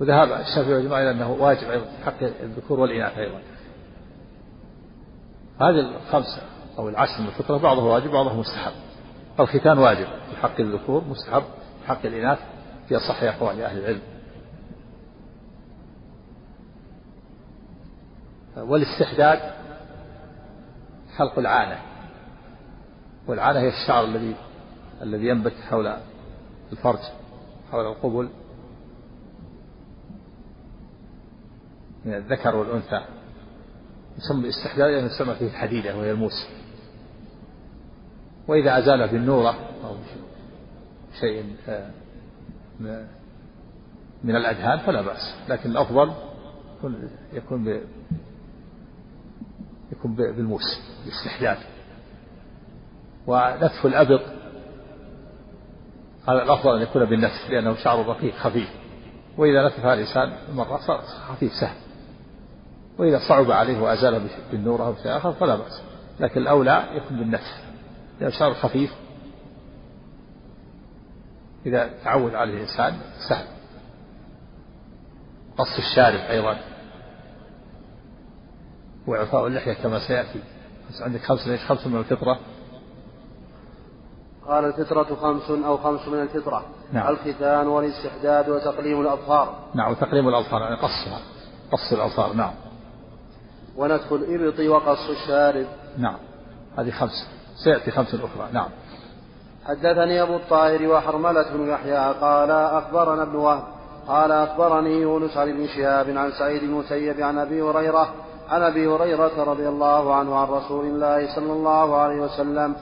[0.00, 3.40] وذهب الشافعي والجماعة إلى أنه واجب أيضا في حق الذكور والإناث أيضا.
[5.60, 6.42] هذه الخمسة
[6.78, 8.72] أو العشر من الفطرة بعضها واجب بعضها مستحب.
[9.40, 11.42] الختان واجب في حق الذكور مستحب
[11.80, 12.38] في حق الإناث
[12.88, 14.02] في أصح أقوال أهل العلم.
[18.56, 19.52] والاستحداد
[21.16, 21.78] حلق العانة
[23.26, 24.34] والعانة هي الشعر الذي
[25.02, 25.96] الذي ينبت حول
[26.72, 26.98] الفرج
[27.72, 28.28] حول القبل.
[32.04, 33.04] من الذكر والأنثى.
[34.18, 36.57] يسمى الاستحداد لأنه يسمى فيه الحديدة وهي الموس
[38.48, 39.94] وإذا أزال بالنورة أو
[41.20, 41.90] شيء آه،
[44.24, 45.34] من الأدهان فلا بأس.
[45.48, 46.12] لكن الأفضل
[47.32, 47.80] يكون
[49.92, 51.56] يكون بالموس بالاستحداد
[53.26, 54.20] ونتف الأبط
[56.28, 58.68] هذا الأفضل أن يكون بالنتف لأنه شعر رقيق خفيف.
[59.38, 61.76] وإذا نتفها الإنسان مرة صار خفيف سهل.
[62.98, 65.82] وإذا صعب عليه وأزاله بالنور أو شيء آخر فلا بأس.
[66.20, 67.67] لكن الأولى يكون بالنتف
[68.20, 68.94] شعر خفيف.
[71.66, 73.46] إذا تعود عليه الإنسان سهل.
[75.58, 76.58] قص الشارب أيضا.
[79.06, 80.40] وإعطاء اللحية كما سيأتي.
[80.90, 82.38] بس عندك خمس ليش؟ خمس من الفطرة.
[84.46, 86.64] قال الفطرة خمس أو خمس من الفطرة.
[86.92, 87.12] نعم.
[87.12, 91.20] الختان والاستحداد وتقليم الأظفار نعم وتقليم الأظفار يعني قصها.
[91.72, 92.54] قص الأظفار نعم.
[93.76, 95.66] ونتف الإبط وقص الشارب.
[95.98, 96.18] نعم
[96.78, 97.37] هذه خمس.
[97.64, 98.48] سيأتي خمس أخرى.
[98.52, 98.68] نعم.
[99.66, 103.62] حدثني أبو الطاهر وحرملة بن يحيى قال أخبرنا ابن وهب
[104.08, 108.08] قال أخبرني يونس عن ابن شهاب عن سعيد المسيب عن أبي هريرة
[108.48, 112.76] عن أبي هريرة رضي الله عنه عن رسول الله صلى الله عليه وسلم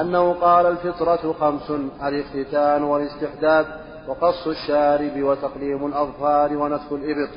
[0.00, 1.70] أنه قال الفطرة خمس
[2.02, 3.66] الاختتان والاستحداد
[4.08, 7.30] وقص الشارب وتقليم الأظفار ونسك الإبط.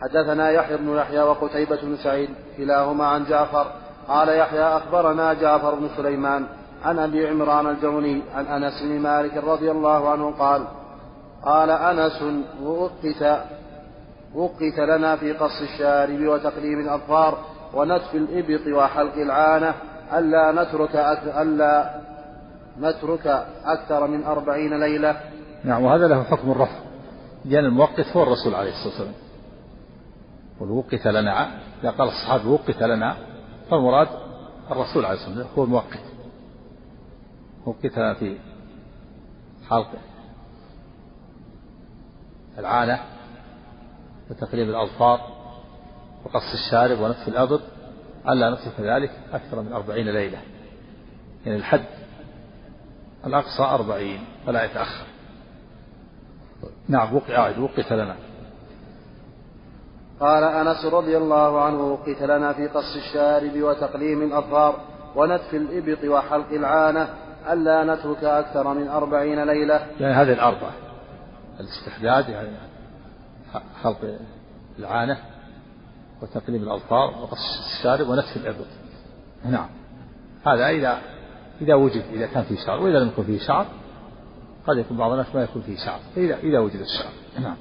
[0.00, 3.66] حدثنا يحيى بن يحيى وقتيبة بن سعيد كلاهما عن جعفر
[4.08, 6.46] قال يحيى أخبرنا جعفر بن سليمان
[6.84, 10.66] عن أبي عمران الجوني عن أنس بن مالك رضي الله عنه قال
[11.44, 12.22] قال أنس
[12.62, 13.42] وقت
[14.34, 17.38] وقت لنا في قص الشارب وتقليم الأظفار
[17.74, 19.74] ونتف الإبط وحلق العانة
[20.12, 20.96] ألا نترك
[21.40, 22.00] ألا
[22.80, 25.16] نترك أكثر من أربعين ليلة.
[25.64, 26.78] نعم وهذا له حكم الرفع
[27.44, 29.14] لأن الموقت هو الرسول عليه الصلاة والسلام.
[30.60, 31.48] قل وقت لنا
[31.98, 33.16] قال الصحابة وقت لنا
[33.70, 34.08] فالمراد
[34.70, 36.00] الرسول عليه الصلاة والسلام هو الموقت.
[37.66, 38.38] وقت لنا في
[39.70, 39.90] حلق
[42.58, 43.00] العانة
[44.30, 45.20] وتقليم الأظفار
[46.24, 47.60] وقص الشارب ونتف الأبط
[48.28, 50.38] ألا نترك ذلك أكثر من أربعين ليلة.
[51.46, 51.84] يعني الحد
[53.26, 55.06] الأقصى أربعين فلا يتأخر.
[56.88, 58.16] نعم وقع وقت لنا.
[60.20, 64.80] قال أنس رضي الله عنه وقت لنا في قص الشارب وتقليم الأظفار
[65.16, 67.08] ونتف الإبط وحلق العانة
[67.52, 69.86] ألا نترك أكثر من أربعين ليلة.
[70.00, 70.72] يعني هذه الأربعة
[71.60, 72.48] الاستحداد يعني
[73.82, 74.18] حلق
[74.78, 75.18] العانة
[76.22, 77.38] وتقليم الأظفار وقص
[77.76, 78.66] الشارب ونتف الإبط.
[79.44, 79.68] نعم.
[80.46, 80.98] هذا إذا
[81.60, 83.66] إذا وجد إذا كان فيه شعر وإذا لم يكن فيه شعر
[84.66, 87.56] قد يكون بعض الناس ما يكون فيه شعر إذا إذا وجد الشعر نعم.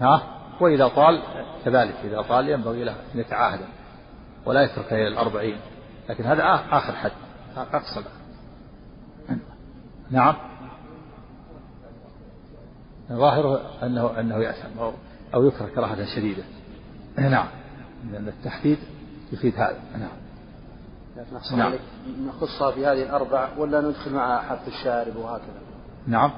[0.00, 1.22] ها؟ وإذا طال
[1.64, 3.60] كذلك إذا طال ينبغي له أن يتعاهد
[4.46, 5.56] ولا يترك إلى الأربعين.
[6.08, 7.12] لكن هذا آخر حد
[7.56, 8.04] أقصى
[10.10, 10.34] نعم.
[13.12, 14.92] ظاهره أنه أنه يأثم أو
[15.34, 16.42] أو يكره كراهة شديدة.
[17.18, 17.46] نعم.
[18.12, 18.78] لأن التحديد
[19.32, 19.80] يفيد هذا.
[19.98, 20.22] نعم.
[21.16, 21.72] لكن نعم.
[22.26, 25.60] نخصها في هذه الأربع ولا ندخل مع حرف الشارب وهكذا؟
[26.06, 26.30] نعم.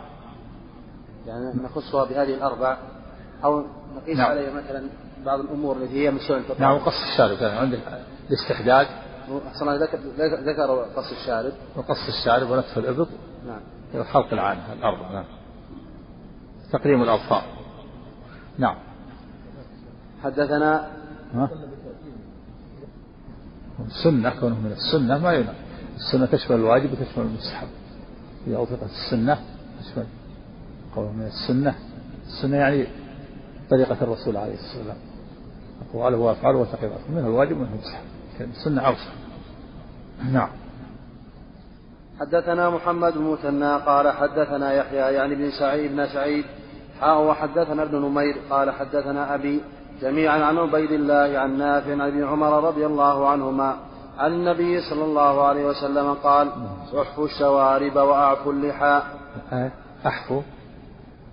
[1.27, 2.77] يعني نخصها بهذه الأربع
[3.45, 3.65] أو
[3.97, 4.31] نقيس نعم.
[4.31, 4.83] عليه مثلا
[5.25, 7.79] بعض الأمور التي هي من الفطر نعم وقص الشارب كان عندك.
[8.31, 8.87] الاستحداد
[9.47, 11.53] أحسن ذكر ذكر قص الشارب.
[11.77, 13.09] وقص الشارب ونتف الإبط.
[13.47, 13.61] نعم.
[13.95, 15.25] وحلق العانة الأربع نعم.
[16.73, 17.45] تقريم الأظفار
[18.59, 18.77] نعم.
[20.25, 20.91] حدثنا
[21.35, 21.51] ها؟
[23.87, 25.55] السنة كونه من السنة ما ينام
[25.97, 27.69] السنة تشمل الواجب وتشمل المستحب.
[28.47, 29.39] إذا أطلقت السنة
[29.81, 30.07] تشمل
[30.97, 31.75] قوله من السنة.
[32.27, 32.87] السنة يعني
[33.71, 34.97] طريقة الرسول عليه الصلاة والسلام.
[35.91, 38.05] أقواله وأفعاله وتقريراته منها الواجب ومنها المستحب
[38.41, 39.11] السنة أوسع.
[40.33, 40.49] نعم.
[42.21, 46.45] حدثنا محمد بن مثنى قال حدثنا يحيى يعني بن سعيد بن سعيد.
[47.01, 49.61] حاء وحدثنا ابن نمير قال حدثنا أبي
[50.01, 53.77] جميعا عن عبيد الله عن نافع عن ابن عمر رضي الله عنهما.
[54.19, 56.49] عن النبي صلى الله عليه وسلم قال
[57.01, 59.03] أحفوا الشوارب وأعفوا اللحى.
[60.07, 60.43] أحفوا.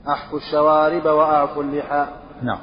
[0.08, 2.08] أحفوا الشوارب وأعفوا اللحى
[2.44, 2.60] نعم.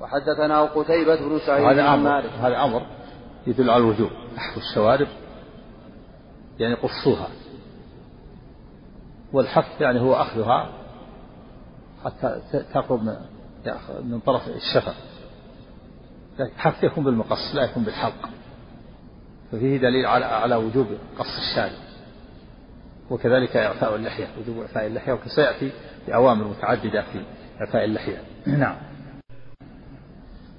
[0.00, 2.20] وحدثنا قتيبة بن سعيد هذا أمر.
[2.20, 2.86] هذا أمر
[3.46, 4.10] يدل على الوجوب.
[4.38, 5.08] أحفوا الشوارب
[6.58, 7.28] يعني قصوها.
[9.32, 10.68] والحف يعني هو أخذها
[12.04, 13.16] حتى تقرب من
[14.02, 14.92] من طرف الشفة
[16.40, 18.28] الحف يكون بالمقص لا يكون بالحلق.
[19.52, 20.86] ففيه دليل على على وجوب
[21.18, 21.87] قص الشارب.
[23.10, 25.70] وكذلك إعفاء اللحية وجوب إعفاء اللحية وسيأتي
[26.08, 27.22] بأوامر متعددة في
[27.60, 28.22] إعفاء اللحية.
[28.46, 28.76] نعم.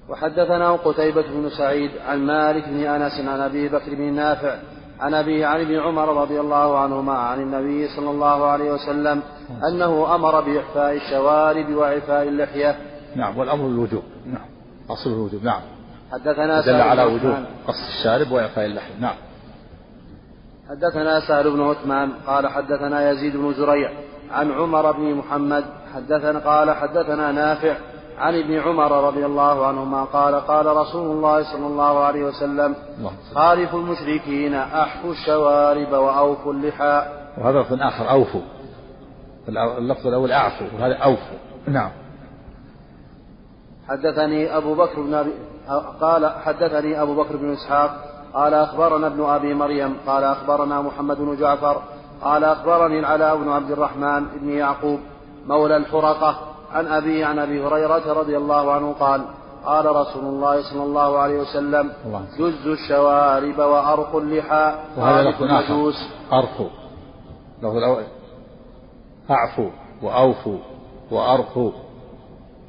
[0.10, 4.60] وحدثنا قتيبة بن سعيد عن مالك بن أنس عن أبي بكر بن نافع
[5.00, 9.22] عن أبي عن ابن عمر رضي الله عنهما عن النبي صلى الله عليه وسلم
[9.68, 12.76] أنه أمر بإحفاء الشوارب وإعفاء اللحية.
[13.16, 14.46] نعم والأمر الوجوب نعم.
[14.90, 15.44] أصل الوجوب.
[15.44, 15.62] نعم.
[16.12, 17.34] حدثنا دل على وجوب
[17.68, 18.94] قص الشارب وإعفاء اللحية.
[19.00, 19.16] نعم.
[20.70, 23.92] حدثنا سهل بن عثمان قال حدثنا يزيد بن زريع
[24.32, 27.76] عن عمر بن محمد حدثنا قال حدثنا نافع
[28.18, 32.76] عن ابن عمر رضي الله عنهما قال قال رسول الله صلى الله عليه وسلم
[33.34, 37.06] خالفوا المشركين أحفوا الشوارب وأوفوا اللحى
[37.38, 38.42] وهذا لفظ آخر أوفوا
[39.78, 41.92] اللفظ الأول أعفوا وهذا أوفوا نعم.
[43.88, 45.32] حدثني أبو بكر بن أبي
[46.02, 51.36] قال حدثني أبو بكر بن إسحاق قال أخبرنا ابن أبي مريم قال أخبرنا محمد بن
[51.36, 51.82] جعفر
[52.22, 55.00] قال أخبرني العلاء بن عبد الرحمن بن يعقوب
[55.48, 56.40] مولى الحرقة
[56.72, 59.22] عن أبي عن أبي هريرة رضي الله عنه قال
[59.66, 61.92] قال رسول الله صلى الله عليه وسلم
[62.40, 64.76] جز الشوارب وأرقوا اللحى.
[64.98, 65.94] وهذا لفظ آخر.
[66.34, 66.70] أرقوا
[67.62, 68.04] لفظ الأول
[69.30, 69.70] أعفوا
[70.02, 70.58] وأوفوا
[71.12, 71.72] وأرقوا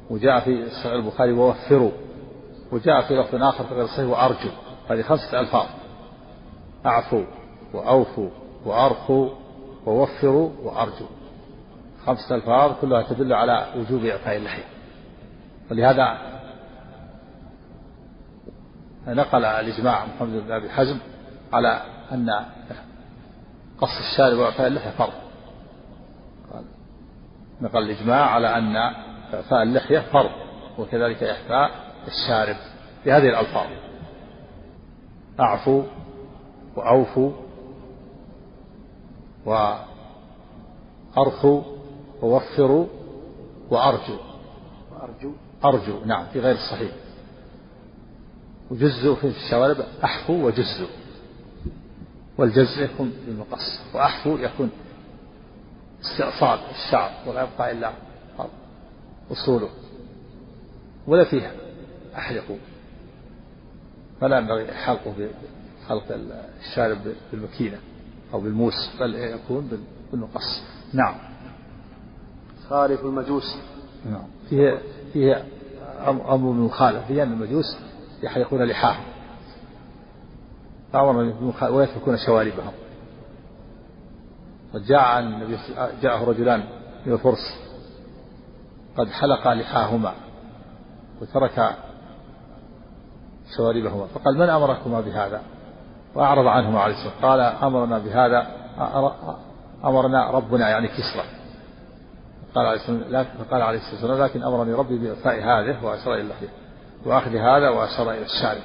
[0.09, 1.91] وجاء في صحيح البخاري ووفروا
[2.71, 4.49] وجاء في لفظ آخر في غير الصحيح وأرجو.
[4.91, 5.65] هذه خمسة ألفاظ.
[6.85, 7.23] أعفو
[7.73, 8.29] وأوفوا
[8.65, 9.29] وأرخوا
[9.85, 11.05] ووفروا وأرجو.
[12.05, 14.63] خمسة ألفاظ كلها تدل على وجوب إعفاء اللحية.
[15.71, 16.17] ولهذا
[19.07, 20.97] نقل الإجماع محمد بن أبي حزم
[21.53, 22.29] على أن
[23.81, 25.13] قص الشارب وإعفاء اللحية فرض.
[27.61, 28.75] نقل الإجماع على أن
[29.33, 30.31] إعفاء اللحية فرض
[30.77, 31.71] وكذلك إعفاء
[32.07, 32.55] الشارب
[33.05, 33.67] بهذه الألفاظ.
[35.41, 35.83] أعفوا
[36.75, 37.31] وأوفوا
[39.45, 41.61] وأرخوا
[42.21, 42.87] ووفروا
[43.69, 44.17] وأرجوا
[44.91, 45.31] وأرجو.
[45.65, 46.91] أرجو نعم في غير الصحيح.
[48.71, 50.87] وجزء في الشوارب أحفو وجزء.
[52.37, 54.69] والجزء يكون بالمقص وأحفو يكون
[56.01, 57.91] استئصال الشعر ولا يبقى إلا
[59.31, 59.69] أصوله.
[61.07, 61.51] ولا فيها
[62.17, 62.57] أحلقوا
[64.21, 66.03] فلا ينبغي حلقه بخلق
[66.59, 66.97] الشارب
[67.31, 67.77] بالمكينة
[68.33, 70.63] أو بالموس بل يكون بالمقص.
[70.93, 71.15] نعم.
[72.69, 73.57] خالف المجوس.
[74.05, 74.23] نعم.
[74.49, 74.81] فيه
[75.13, 75.45] فيه
[76.07, 77.77] أمر بالمخالفة في أن المجوس
[78.23, 79.03] يحلقون لحاهم.
[80.95, 82.73] أمر ويتركون شواربهم.
[84.73, 85.57] وجاء عن النبي
[86.01, 86.63] جاءه رجلان
[87.05, 87.57] من الفرس.
[88.97, 90.13] قد حلقا لحاهما
[91.21, 91.77] وترك
[93.57, 95.41] شواربهما فقال من أمركما بهذا؟
[96.15, 98.47] وأعرض عنهما عليه الصلاة قال أمرنا بهذا.
[99.85, 101.23] أمرنا ربنا يعني كسرى.
[102.55, 106.47] قال عليه الصلاة فقال عليه الصلاة والسلام لكن أمرني ربي باعفاء هذه واشار إلى اللحيه
[107.05, 108.61] وأخذ هذا واشار إلى الشارب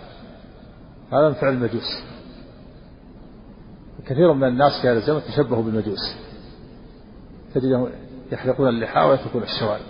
[1.12, 2.02] هذا من فعل المجوس.
[4.06, 6.16] كثير من الناس في هذا الزمن تشبهوا بالمجوس.
[7.54, 7.88] تجدهم
[8.32, 9.82] يحلقون اللحى ويتركون الشوارب.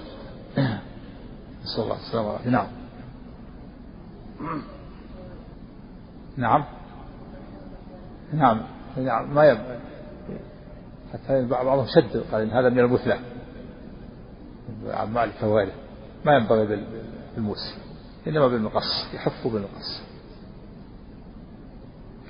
[1.65, 2.51] نسأل الله السلامة والعافية.
[2.51, 2.67] نعم.
[6.37, 6.65] نعم.
[8.33, 8.61] نعم.
[8.97, 9.35] نعم.
[9.35, 9.59] ما يب...
[11.13, 13.19] حتى بعضهم شد قال إن هذا من المثلى.
[15.07, 15.73] مالك وغيره
[16.25, 16.87] ما ينبغي
[17.37, 17.75] بالموس
[18.27, 19.15] إنما بالمقص.
[19.15, 20.03] يحف بالمقص.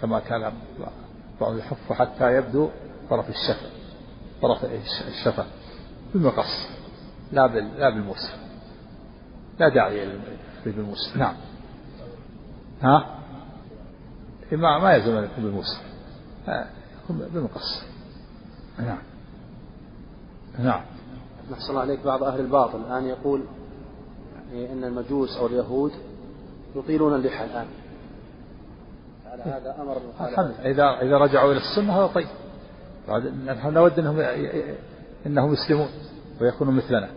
[0.02, 0.52] كما كان
[1.40, 2.68] بعض يحف حتى يبدو
[3.10, 3.70] طرف الشفة
[4.42, 4.64] طرف
[5.08, 5.46] الشفة
[6.14, 6.68] بالمقص.
[7.32, 8.30] لا بال لا بالموس
[9.58, 10.08] لا داعي
[10.64, 11.34] بالموس نعم.
[12.82, 13.15] ها؟
[14.52, 15.80] ما ما يلزم ان يكون بالموس
[17.04, 17.82] يكون بالمقص.
[18.78, 18.98] نعم.
[20.58, 20.80] نعم.
[21.50, 22.80] نحصل عليك بعض أهل الباطل.
[22.80, 23.44] الآن يقول
[24.52, 25.92] يعني أن المجوس أو اليهود
[26.76, 27.66] يطيلون اللحى الآن.
[29.26, 32.28] على هذا أمر الحمد إذا إذا رجعوا إلى السنة هذا طيب.
[33.46, 34.20] نحن نود أنهم
[35.26, 35.88] أنهم يسلمون
[36.40, 37.08] ويكونوا مثلنا.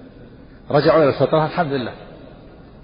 [0.71, 1.93] رجعوا إلى الفطرة الحمد لله.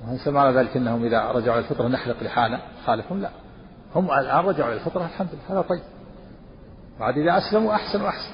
[0.08, 3.29] وليس معنى ذلك أنهم إذا رجعوا إلى الفطرة نحلق لحانا خالفهم لا.
[3.95, 5.84] هم الآن رجعوا إلى الفطرة الحمد لله هذا طيب.
[6.99, 8.34] بعد إذا أسلموا أحسن وأحسن.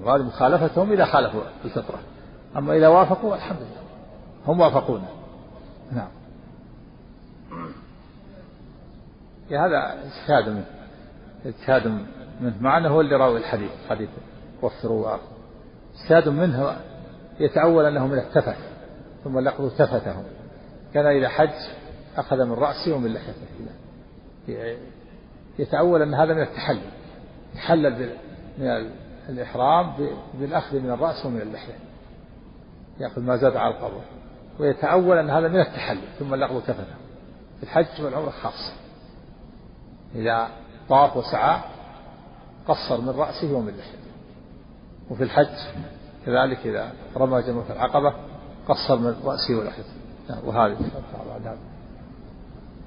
[0.00, 1.98] مراد مخالفتهم إذا خالفوا الفطرة.
[2.56, 3.82] أما إذا وافقوا الحمد لله.
[4.46, 5.08] هم وافقونا.
[5.92, 6.08] نعم.
[9.50, 10.66] هذا اجتهاد منه.
[11.46, 12.06] اجتهاد منه.
[12.60, 14.08] مع أنه هو اللي راوي الحديث حديث
[14.62, 15.16] وفروا.
[15.94, 16.76] اجتهاد منه
[17.40, 18.56] يتأول أنه من التفت
[19.24, 20.24] ثم لقوا تفتهم.
[20.94, 21.81] كان إذا حج
[22.16, 23.46] أخذ من رأسه ومن لحيته
[25.58, 26.90] يتأول أن هذا من التحلل.
[27.54, 28.16] تحلل
[28.58, 28.90] من
[29.28, 29.92] الإحرام
[30.34, 31.78] بالأخذ من الرأس ومن اللحية.
[33.00, 34.00] يأخذ ما زاد على القبر.
[34.58, 36.94] ويتأول أن هذا من التحلل ثم اللغو كفته
[37.56, 38.72] في الحج والعمرة خاصة
[40.14, 40.48] إذا
[40.88, 41.60] طاف وسعى
[42.68, 44.12] قصر من رأسه ومن لحيته.
[45.10, 45.56] وفي الحج
[46.26, 48.14] كذلك إذا رمى جمرة العقبة
[48.68, 49.92] قصر من رأسه ولحيته
[50.44, 50.76] وهذه
[51.28, 51.58] بعد هذا.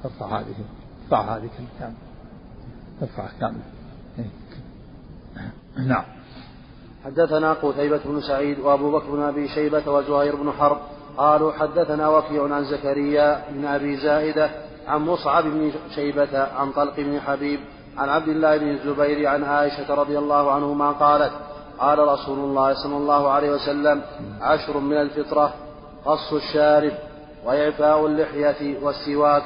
[0.05, 0.55] ارفع هذه
[1.03, 1.95] ارفع هذه كاملة
[3.01, 3.63] ارفع كاملة
[5.77, 6.03] نعم.
[7.05, 10.77] حدثنا قتيبة بن سعيد وأبو بكر بن أبي شيبة وزهير بن حرب
[11.17, 14.49] قالوا حدثنا وكيع عن زكريا بن أبي زائدة
[14.87, 17.59] عن مصعب بن شيبة عن طلق بن حبيب
[17.97, 21.31] عن عبد الله بن الزبير عن عائشة رضي الله عنهما قالت
[21.79, 24.01] قال رسول الله صلى الله عليه وسلم
[24.41, 25.53] عشر من الفطرة
[26.05, 26.91] قص الشارب
[27.45, 29.43] وإعفاء اللحية والسواك.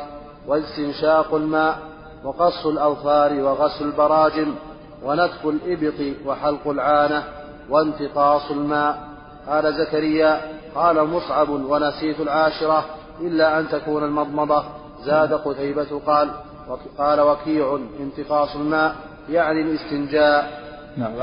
[0.49, 1.79] واستنشاق الماء
[2.23, 4.55] وقص الأظفار وغسل البراجم
[5.03, 7.23] ونتف الإبط وحلق العانة
[7.69, 9.09] وانتقاص الماء.
[9.47, 10.41] قال زكريا
[10.75, 12.85] قال مصعب ونسيت العاشرة
[13.21, 14.63] إلا أن تكون المضمضة.
[15.03, 16.29] زاد قتيبة قال
[16.97, 18.95] قال وكيع انتقاص الماء
[19.29, 20.61] يعني الاستنجاء.
[20.97, 21.13] نعم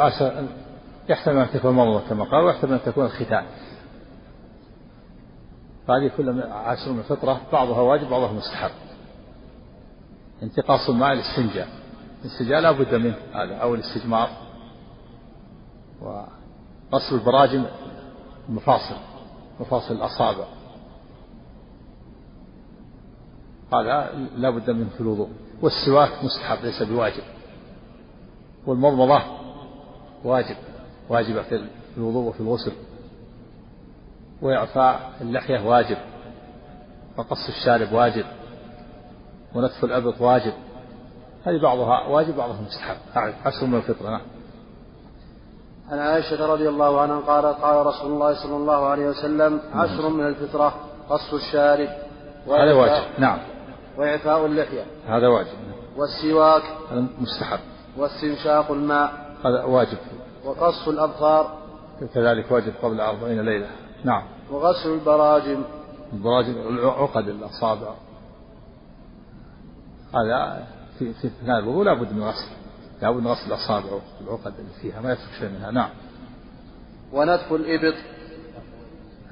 [1.09, 3.45] يحتمل أن تكون المضمضة كما قال ويحتمل أن تكون الختان.
[5.89, 8.71] فهذه كلها عشر من الفطرة بعضها واجب بعضها مستحب.
[10.43, 11.69] انتقاص الماء الاستنجاء
[12.25, 14.29] الاستنجاء لا بد منه هذا أو الاستجمار
[16.01, 17.65] وغسل البراجم
[18.49, 18.97] المفاصل
[19.61, 20.45] مفاصل الأصابع.
[23.73, 25.29] هذا لا بد منه في الوضوء.
[25.63, 27.23] والسواك مستحب ليس بواجب.
[28.67, 29.23] والمضمضة
[30.25, 30.57] واجب
[31.09, 32.73] واجبة في الوضوء وفي الغسل.
[34.43, 35.97] وإعفاء اللحية واجب.
[37.17, 38.25] وقص الشارب واجب.
[39.55, 40.53] ونتف الأبط واجب.
[41.45, 42.97] هذه بعضها واجب بعضها مستحب.
[43.45, 44.21] عشر من الفطرة نعم.
[45.91, 50.27] عن عائشة رضي الله عنها قال قال رسول الله صلى الله عليه وسلم عشر من
[50.27, 50.75] الفطرة
[51.11, 51.89] قص الشارب.
[52.47, 53.39] هذا واجب نعم.
[53.99, 54.85] وإعفاء اللحية.
[55.07, 55.49] هذا واجب
[55.97, 56.63] والسواك.
[56.91, 57.59] هذا مستحب.
[57.97, 59.13] واستنشاق الماء.
[59.45, 59.99] هذا واجب.
[60.45, 61.59] وقص الأظفار
[62.15, 63.67] كذلك واجب قبل أربعين ليلة
[64.05, 64.23] نعم.
[64.51, 65.63] وغسل البراجم.
[66.13, 67.95] البراجم عقد الأصابع.
[70.15, 70.67] هذا
[70.99, 72.51] في في اثناء الوضوء لابد من غسل.
[73.03, 73.87] لابد من غسل الأصابع
[74.21, 75.71] والعقد اللي فيها ما يترك شيء منها.
[75.71, 75.91] نعم.
[77.13, 77.95] ونتف الإبط.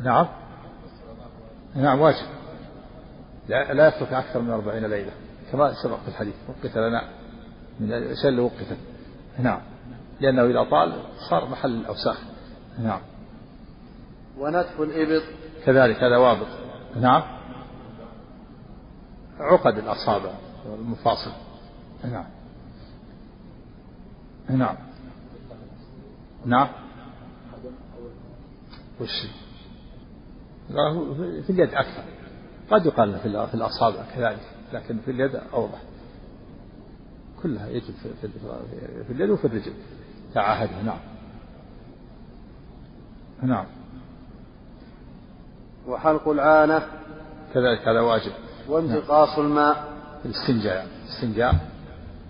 [0.05, 0.27] نعم.
[1.75, 2.27] نعم واجب.
[3.49, 5.13] لا, لا يترك أكثر من أربعين ليلة.
[5.53, 7.09] كما سبق في الحديث وقت لنا
[7.81, 8.77] من الأشياء اللي وقفت.
[9.39, 9.61] نعم.
[10.21, 12.19] لأنه إذا طال صار محل الأوساخ.
[12.79, 13.01] نعم.
[14.39, 15.23] ونتف الإبط.
[15.65, 16.47] كذلك هذا وابط.
[17.01, 17.23] نعم.
[19.41, 20.31] عقد الأصابع.
[20.67, 21.31] والمفاصل
[22.05, 22.27] نعم.
[24.49, 24.77] نعم.
[26.47, 26.69] نعم.
[29.01, 29.27] وش؟
[31.47, 32.05] في اليد أكثر.
[32.71, 34.41] قد يقال في الأصابع كذلك
[34.73, 35.83] لكن في اليد أوضح.
[37.43, 37.95] كلها يجب
[39.07, 39.73] في اليد وفي الرجل.
[40.35, 41.01] تعاهدها نعم.
[43.43, 43.67] نعم.
[45.87, 46.87] وحلق العانة.
[47.55, 48.33] كذلك هذا واجب.
[48.69, 49.94] وانتقاص الماء.
[50.25, 50.87] الاستنجاء
[51.37, 51.59] يعني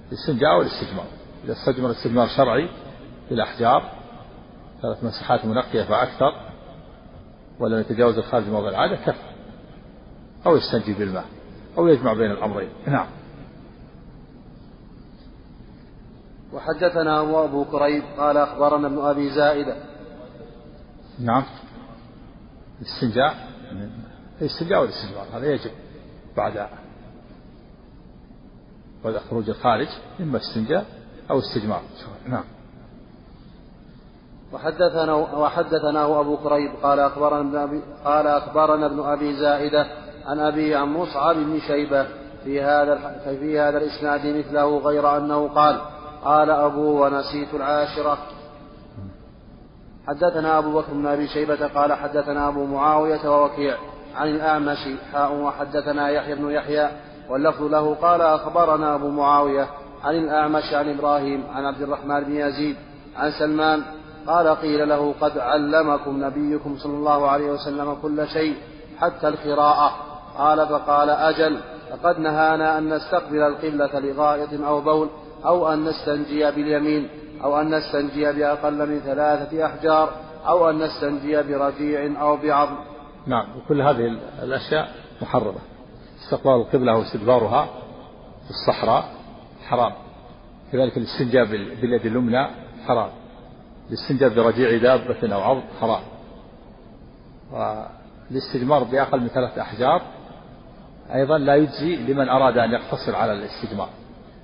[0.08, 1.06] الاستنجاء والاستجمار.
[1.44, 2.68] إذا استجمر استجمار شرعي
[3.30, 3.90] بالأحجار
[4.82, 6.32] ثلاث مسحات منقية فأكثر
[7.60, 9.34] ولم يتجاوز الخارج موضع العادة كفى
[10.46, 11.24] أو يستنجي بالماء
[11.78, 12.68] أو يجمع بين الأمرين.
[12.86, 13.06] نعم.
[16.52, 19.76] وحدثنا أبو كريب قال أخبرنا ابن أبي زائدة.
[21.18, 21.44] نعم.
[22.80, 23.48] الاستنجاء
[24.40, 25.70] الاستنجاء والاستجمار هذا يجب
[26.36, 26.68] بعد
[29.12, 29.88] خروج الخارج
[30.20, 30.84] إما استنجاء
[31.30, 31.82] أو استجمار
[32.28, 32.44] نعم.
[34.52, 39.86] وحدثنا وحدثناه أبو كريب قال أخبرنا ابن أبي قال أخبرنا ابن أبي زائدة
[40.26, 42.06] عن أبي عن مصعب بن شيبة
[42.44, 45.80] في هذا في هذا الإسناد مثله غير أنه قال
[46.24, 48.18] قال أبو ونسيت العاشرة.
[50.06, 53.76] حدثنا أبو بكر بن أبي شيبة قال حدثنا أبو معاوية ووكيع
[54.14, 56.90] عن الأعمش حاء وحدثنا يحيى بن يحيى
[57.30, 59.66] واللفظ له قال أخبرنا أبو معاوية
[60.04, 62.76] عن الأعمش عن إبراهيم عن عبد الرحمن بن يزيد
[63.16, 63.82] عن سلمان
[64.26, 68.56] قال قيل له قد علمكم نبيكم صلى الله عليه وسلم كل شيء
[69.00, 70.14] حتى القراءة.
[70.38, 71.60] قال فقال أجل
[71.90, 75.08] فقد نهانا أن نستقبل القبلة لغائط أو بول
[75.44, 77.08] أو أن نستنجي باليمين
[77.44, 80.10] أو أن نستنجي بأقل من ثلاثة أحجار
[80.46, 82.76] أو أن نستنجي برجيع أو بعظم.
[83.26, 84.88] نعم وكل هذه الأشياء
[85.22, 85.73] محرمة.
[86.24, 87.66] استقبال القبلة واستدبارها
[88.44, 89.04] في الصحراء
[89.66, 89.92] حرام.
[90.72, 92.46] كذلك الاستنجاء باليد اليمنى
[92.86, 93.10] حرام.
[93.88, 96.02] الاستنجاء برجيع دابة أو عظم حرام.
[97.52, 100.02] والاستجمار بأقل من ثلاثة أحجار
[101.14, 103.88] أيضا لا يجزي لمن أراد أن يقتصر على الاستجمار.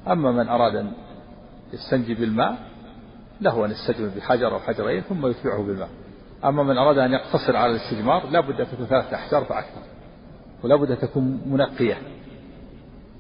[0.09, 0.93] أما من أراد أن
[1.73, 2.57] يستنجي بالماء
[3.41, 5.89] له أن يستجمر بحجر أو حجرين ثم يتبعه بالماء.
[6.45, 9.81] أما من أراد أن يقتصر على الاستجمار لا بد أن تكون ثلاثة أحجار فأكثر.
[10.65, 11.99] ولا بد أن تكون منقية.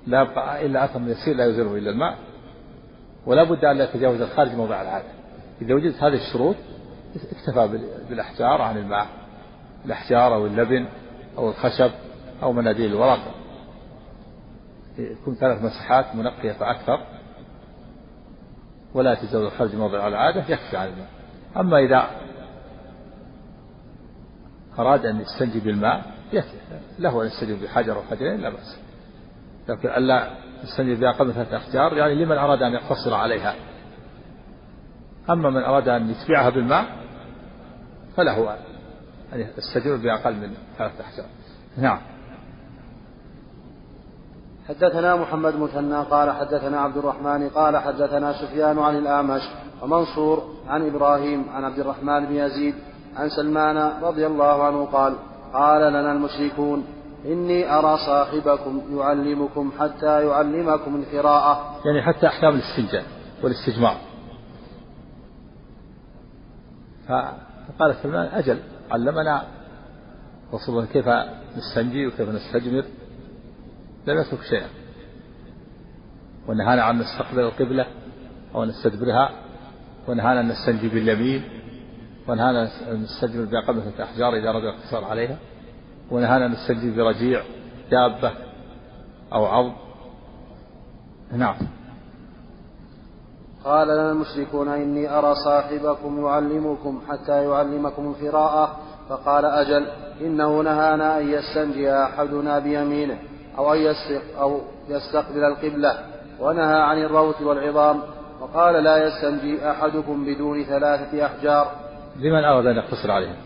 [0.07, 2.19] لا يبقى إلا أثر يسير لا يزيله إلا الماء
[3.27, 5.09] ولا بد أن لا يتجاوز الخارج موضع العادة
[5.63, 6.57] إذا وجدت هذه الشروط
[7.33, 7.79] اكتفى
[8.09, 9.07] بالأحجار عن الماء.
[9.85, 10.87] الأحجار أو اللبن
[11.39, 11.91] أو الخشب
[12.43, 13.35] أو مناديل الورق.
[14.99, 17.01] يكون ثلاث مسحات منقية فأكثر.
[18.95, 21.09] ولا يتجاوز الخارج موضع العادة يكفي عن الماء.
[21.57, 22.11] أما إذا
[24.79, 26.20] أراد أن يستنجي بالماء
[26.99, 28.79] له أن يستنجي بحجر أو حجرين لا بأس.
[29.69, 30.31] لكن ألا
[30.65, 33.55] يستنجي بأقل من ثلاثة أحجار يعني لمن أراد أن يقتصر عليها.
[35.31, 36.87] أما من أراد أن يتبعها بالماء
[38.17, 38.55] فله
[39.33, 41.27] أن يستجيب بأقل من ثلاثة أحجار
[41.77, 41.99] نعم.
[44.69, 49.43] حدثنا محمد مثنى قال حدثنا عبد الرحمن قال حدثنا سفيان عن الأعمش
[49.83, 52.75] ومنصور عن إبراهيم عن عبد الرحمن بن يزيد
[53.17, 55.17] عن سلمان رضي الله عنه قال
[55.53, 56.85] قال لنا المشركون
[57.27, 61.81] إني أرى صاحبكم يعلمكم حتى يعلمكم القراءة.
[61.87, 63.05] يعني حتى أحكام الاستنجاء
[63.43, 63.97] والاستجمار
[67.09, 68.59] فقال سلمان أجل
[68.91, 69.43] علمنا.
[70.55, 71.09] رسول الله كيف
[71.57, 72.85] نستنجي وكيف نستجمر؟
[74.07, 74.69] لم يترك شيئا.
[76.49, 77.87] ونهانا عن نستقبل القبلة
[78.55, 79.31] أو نستدبرها.
[80.09, 81.43] ونهانا أن نستنجي باليمين.
[82.29, 85.37] ونهانا أن نستجمر بقبلة الأحجار إذا رجع الاقتصار عليها.
[86.11, 87.43] ونهانا أن برجيع
[87.91, 88.33] دابة
[89.33, 89.73] أو عظم
[91.33, 91.57] نعم.
[93.65, 98.77] قال لنا المشركون إني أرى صاحبكم يعلمكم حتى يعلمكم القراءة.
[99.09, 99.87] فقال أجل
[100.21, 103.19] إنه نهانا أن يستنجي أحدنا بيمينه
[103.59, 103.95] أو أن
[104.41, 105.99] أو يستقبل القبلة
[106.41, 108.01] ونهى عن الروث والعظام.
[108.41, 111.80] وقال لا يستنجي أحدكم بدون ثلاثة أحجار.
[112.21, 113.37] لمن أراد أن يقتصر عليهم.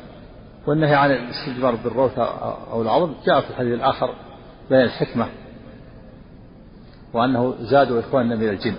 [0.67, 2.19] والنهي عن الاستجمار بالروث
[2.73, 4.15] أو العظم جاء في الحديث الآخر
[4.71, 5.29] بين الحكمة
[7.13, 8.75] وأنه زادوا إخواننا من الجن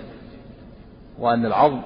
[1.18, 1.80] وأن العظم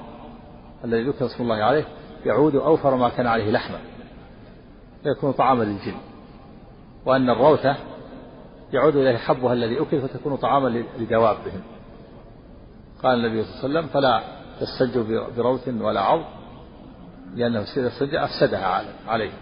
[0.84, 1.84] الذي ذكر اسم الله عليه
[2.26, 3.78] يعود أوفر ما كان عليه لحما
[5.02, 5.94] فيكون طعاما للجن
[7.06, 7.76] وأن الروثة
[8.72, 11.62] يعود إليه حبها الذي أكل فتكون طعاما لدوابهم
[13.02, 14.22] قال النبي صلى الله عليه وسلم فلا
[14.61, 16.24] تستنجوا بروث ولا عظم
[17.35, 19.33] لأنه إذا استنجى أفسدها عليه.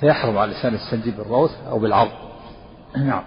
[0.00, 2.10] فيحرم على الإنسان يستنجي بالروث أو بالعظم
[2.96, 3.22] نعم.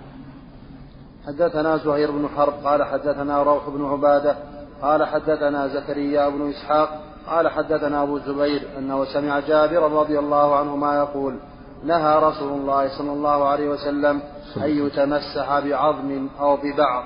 [1.27, 4.35] حدثنا زهير بن حرب قال حدثنا روح بن عبادة
[4.81, 10.97] قال حدثنا زكريا بن إسحاق قال حدثنا أبو الزبير أنه سمع جابرا رضي الله عنهما
[10.97, 11.39] يقول
[11.83, 14.21] نهى رسول الله صلى الله عليه وسلم
[14.57, 17.03] أن يتمسح بعظم أو ببعض.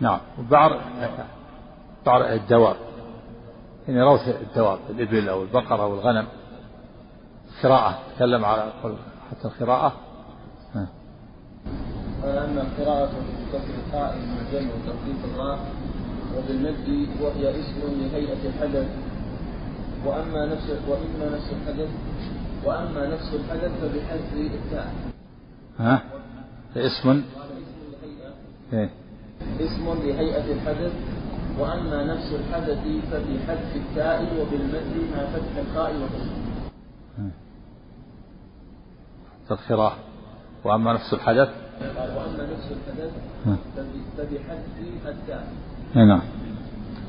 [0.00, 0.18] نعم.
[0.50, 0.80] بعر
[2.06, 2.76] بعر الدواب
[3.88, 6.26] يعني روث الدواب الإبل أو البقرة أو الغنم
[7.62, 8.72] قراءة تكلم على
[9.30, 9.92] حتى القراءة
[12.22, 15.58] قال أما القراءة بكسر التاء مع جمع وتخفيف الراء
[16.36, 18.88] وبالمد وهي إسم لهيئة الحدث
[20.06, 21.88] وأما نفس وإما نفس الحدث
[22.64, 24.94] وأما نفس الحدث فبحذف التاء.
[25.78, 26.02] ها؟
[26.76, 27.22] إسم
[28.72, 28.90] إيه؟
[29.60, 30.92] إسم لهيئة الحدث
[31.58, 32.78] وأما نفس الحدث
[33.10, 36.34] فبحذف التاء وبالمد مع فتح الخاء وكسر.
[39.50, 39.96] القراءة
[40.64, 41.48] وأما نفس الحدث
[41.98, 43.12] قال وأما نفس الحدث
[44.16, 45.52] فبحذف التاء.
[45.94, 46.22] نعم.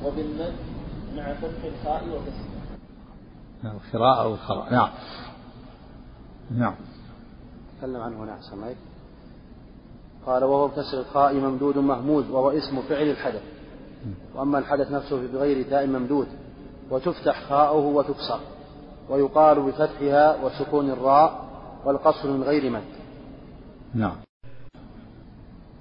[0.05, 0.53] وبالمد
[1.15, 2.55] مع فتح الخاء وكسر.
[3.63, 4.89] القراءة أو القراءة نعم.
[6.51, 6.75] نعم.
[7.79, 8.75] تكلم عنه هنا أحسن
[10.25, 13.54] قال وهو بكسر الخاء ممدود مهمود وهو اسم فعل الحدث
[14.35, 16.27] وأما الحدث نفسه بغير تاء ممدود
[16.91, 18.39] وتفتح خاؤه وتكسر
[19.09, 21.45] ويقال بفتحها وسكون الراء
[21.85, 22.81] والقصر من غير مد.
[23.93, 24.15] نعم.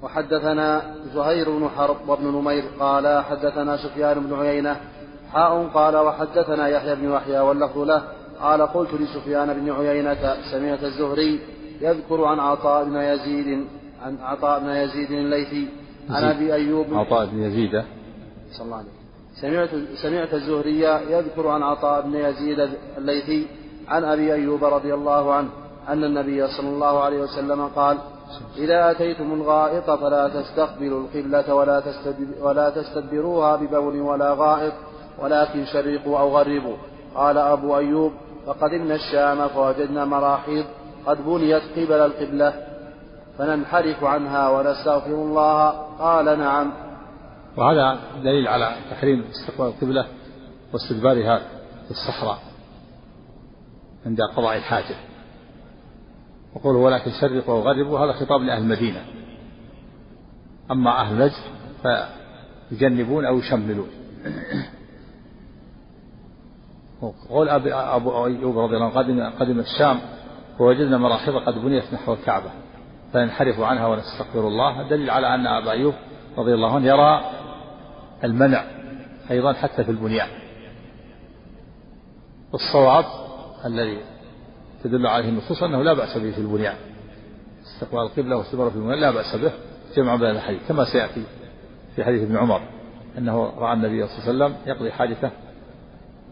[0.02, 0.82] وحدثنا
[1.14, 4.76] زهير بن حرب وابن نمير قال حدثنا سفيان بن عيينة
[5.32, 8.02] حاء قال وحدثنا يحيى بن يحيى واللفظ له
[8.40, 11.40] قال قلت لسفيان بن عيينة سمعت الزهري
[11.80, 13.66] يذكر عن عطاء بن يزيد
[14.02, 15.68] عن عطاء بن يزيد الليثي
[16.10, 17.84] عن أبي أيوب عطاء بن يزيد.
[18.58, 19.04] صلى الله عليه
[19.40, 19.68] سمعت
[20.02, 20.80] سمعت الزهري
[21.10, 23.46] يذكر عن عطاء بن يزيد الليثي
[23.88, 25.48] عن أبي أيوب رضي الله عنه
[25.88, 27.98] أن النبي صلى الله عليه وسلم قال
[28.56, 31.82] إذا أتيتم الغائط فلا تستقبلوا القبلة ولا
[32.40, 34.72] ولا تستدبروها ببول ولا غائط
[35.18, 36.76] ولكن شرقوا أو غربوا.
[37.14, 38.12] قال أبو أيوب
[38.46, 40.64] فقدمنا الشام فوجدنا مراحيض
[41.06, 42.52] قد بنيت قبل القبلة
[43.38, 45.70] فننحرف عنها ونستغفر الله.
[45.98, 46.72] قال نعم.
[47.56, 50.06] وهذا دليل على تحريم استقبال القبلة
[50.72, 51.38] واستدبارها
[51.84, 52.38] في الصحراء
[54.06, 54.96] عند قضاء الحاجة.
[56.54, 59.04] وقوله ولكن شرقوا وغربوا هذا خطاب لأهل المدينة.
[60.70, 61.32] أما أهل نجد
[62.70, 63.88] فيجنبون أو يشملون.
[67.02, 70.00] وقول أبو أيوب رضي الله عنه قدم, قدم الشام
[70.60, 72.50] ووجدنا مراحض قد بنيت نحو الكعبة
[73.12, 74.88] فننحرف عنها ونستغفر الله.
[74.88, 75.94] دليل على أن أبا أيوب
[76.38, 77.24] رضي الله عنه يرى
[78.24, 78.64] المنع
[79.30, 80.28] أيضا حتى في البنيان.
[82.54, 83.04] الصواب
[83.64, 83.98] الذي
[84.84, 86.76] تدل عليه النصوص أنه لا بأس به في البنيان.
[87.62, 89.52] استقبال القبلة واستمرار في البنيان لا بأس به
[89.96, 91.22] جمع بين الحديث كما سيأتي
[91.96, 92.60] في حديث ابن عمر
[93.18, 95.30] أنه رأى النبي صلى الله عليه وسلم يقضي حاجته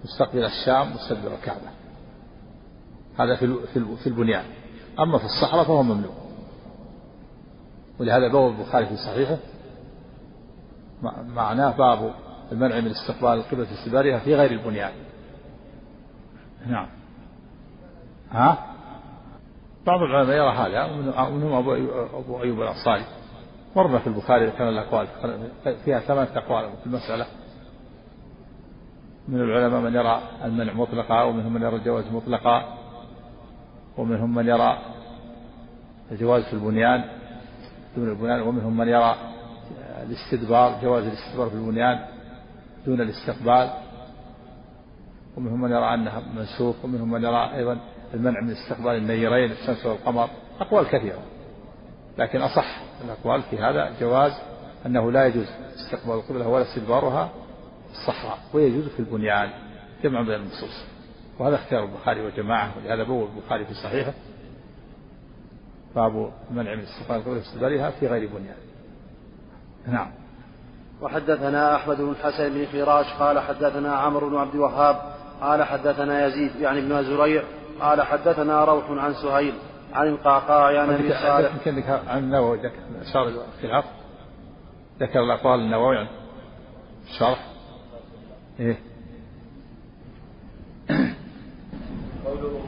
[0.05, 1.71] مستقبل الشام مستدبر الكعبة.
[3.19, 3.57] هذا في
[3.97, 4.45] في البنيان.
[5.01, 6.15] أما في الصحراء فهو ممنوع.
[8.01, 9.37] ولهذا بوب البخاري في صحيحه
[11.27, 12.15] معناه باب
[12.53, 14.93] المنع من استقبال القبلة استدبارها في غير البنيان.
[16.67, 16.87] نعم.
[18.31, 18.59] ها؟
[19.87, 21.73] بعض العلماء يرى هذا ومنهم أبو
[22.19, 23.05] أبو أيوب الأنصاري.
[23.77, 25.07] مرنا في البخاري كان الأقوال
[25.85, 27.27] فيها ثمانية أقوال في المسألة.
[29.29, 32.79] من العلماء من يرى المنع مطلقا ومنهم من يرى الجواز مطلقا
[33.99, 34.79] ومنهم من يرى
[36.13, 37.05] الجواز في البنيان
[37.97, 39.17] دون البنيان ومنهم من يرى
[40.03, 42.07] الاستدبار جواز الاستدبار في البنيان
[42.87, 43.71] دون الاستقبال.
[45.37, 47.79] ومنهم من يرى أنها منسوخ ومنهم من يرى أيضا
[48.15, 50.29] المنع من استقبال النيرين الشمس والقمر.
[50.61, 51.23] أقوال كثيرة.
[52.19, 54.33] لكن أصح الأقوال في هذا جواز
[54.87, 55.47] أنه لا يجوز
[55.77, 57.31] استقبال القبلة ولا استدبارها
[57.87, 59.51] في الصحراء ويجوز في البنيان
[60.05, 60.85] جمع بين النصوص.
[61.39, 64.13] وهذا اختيار البخاري وجماعة ولهذا بوب البخاري في صحيحه.
[65.95, 68.72] باب منع من استقبال القبلة واستدبارها في غير بنيان.
[69.87, 70.11] نعم.
[71.03, 74.97] وحدثنا أحمد بن الحسن بن فراش قال حدثنا عمرو بن عبد الوهاب
[75.41, 77.43] قال حدثنا يزيد يعني ابن زريع
[77.81, 79.55] قال حدثنا روح عن سهيل
[79.93, 81.55] عن القعقاع عن أبي صالح.
[81.67, 83.85] يمكن عن النووي ذكر اشار الخلاف
[85.01, 86.07] ذكر الأقوال النووي عن
[87.05, 87.47] الشرح
[88.61, 88.79] إيه.
[92.25, 92.61] قوله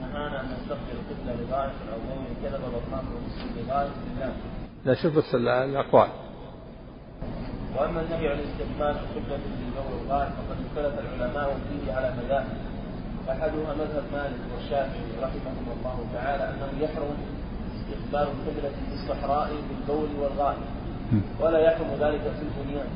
[0.00, 1.98] نهانا أن نستقبل القبله لغايه أو
[2.42, 3.20] كذب والخمر
[3.56, 3.88] لغايه
[4.84, 6.08] لا شوف بس الأقوال.
[7.80, 12.46] وأما النهي عن استقبال القبله للبول والغائط فقد اختلف العلماء فيه على مذاهب.
[13.30, 17.16] أحدها مذهب مالك والشافعي رحمهم الله تعالى أنه يحرم
[17.76, 20.58] استقبال القبلة في الصحراء بالبول والغائط
[21.40, 22.88] ولا يحرم ذلك في البنيان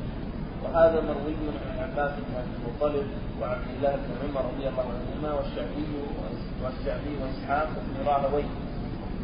[0.64, 1.35] وهذا مروي
[1.70, 3.07] عن عباس بن ابي المطلب
[3.41, 5.87] وعبد الله بن عمر رضي الله عنهما والشعبي
[6.62, 8.51] والشعبي وإسحاق بن راهويه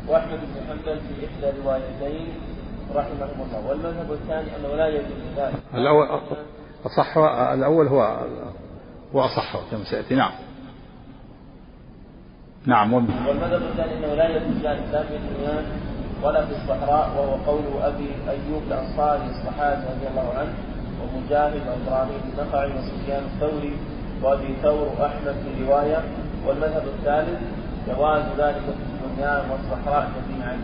[0.09, 2.33] وأحمد بن حنبل في إحدى روايتين
[2.95, 3.68] رحمهم الله.
[3.68, 5.55] والمذهب الثاني أنه لا يجوز ذلك.
[5.74, 6.07] الأول
[6.86, 7.18] اصح
[7.53, 8.26] الأول هو
[9.14, 10.14] هو أصح كما سيأتي.
[10.14, 10.32] نعم.
[12.66, 14.84] نعم والمذهب الثاني أنه لا يجوز ذلك.
[14.93, 15.64] لا في البنيان
[16.22, 20.53] ولا في الصحراء وهو قول أبي أيوب الأنصاري الصحابي رضي الله عنه
[21.01, 23.76] ومجاهد وإبراهيم النخعي وسفيان الثوري
[24.22, 26.03] وأبي ثور وأحمد في رواية.
[26.47, 27.41] والمذهب الثالث
[27.88, 30.59] جواز ذلك في البنيان والصحراء جميعا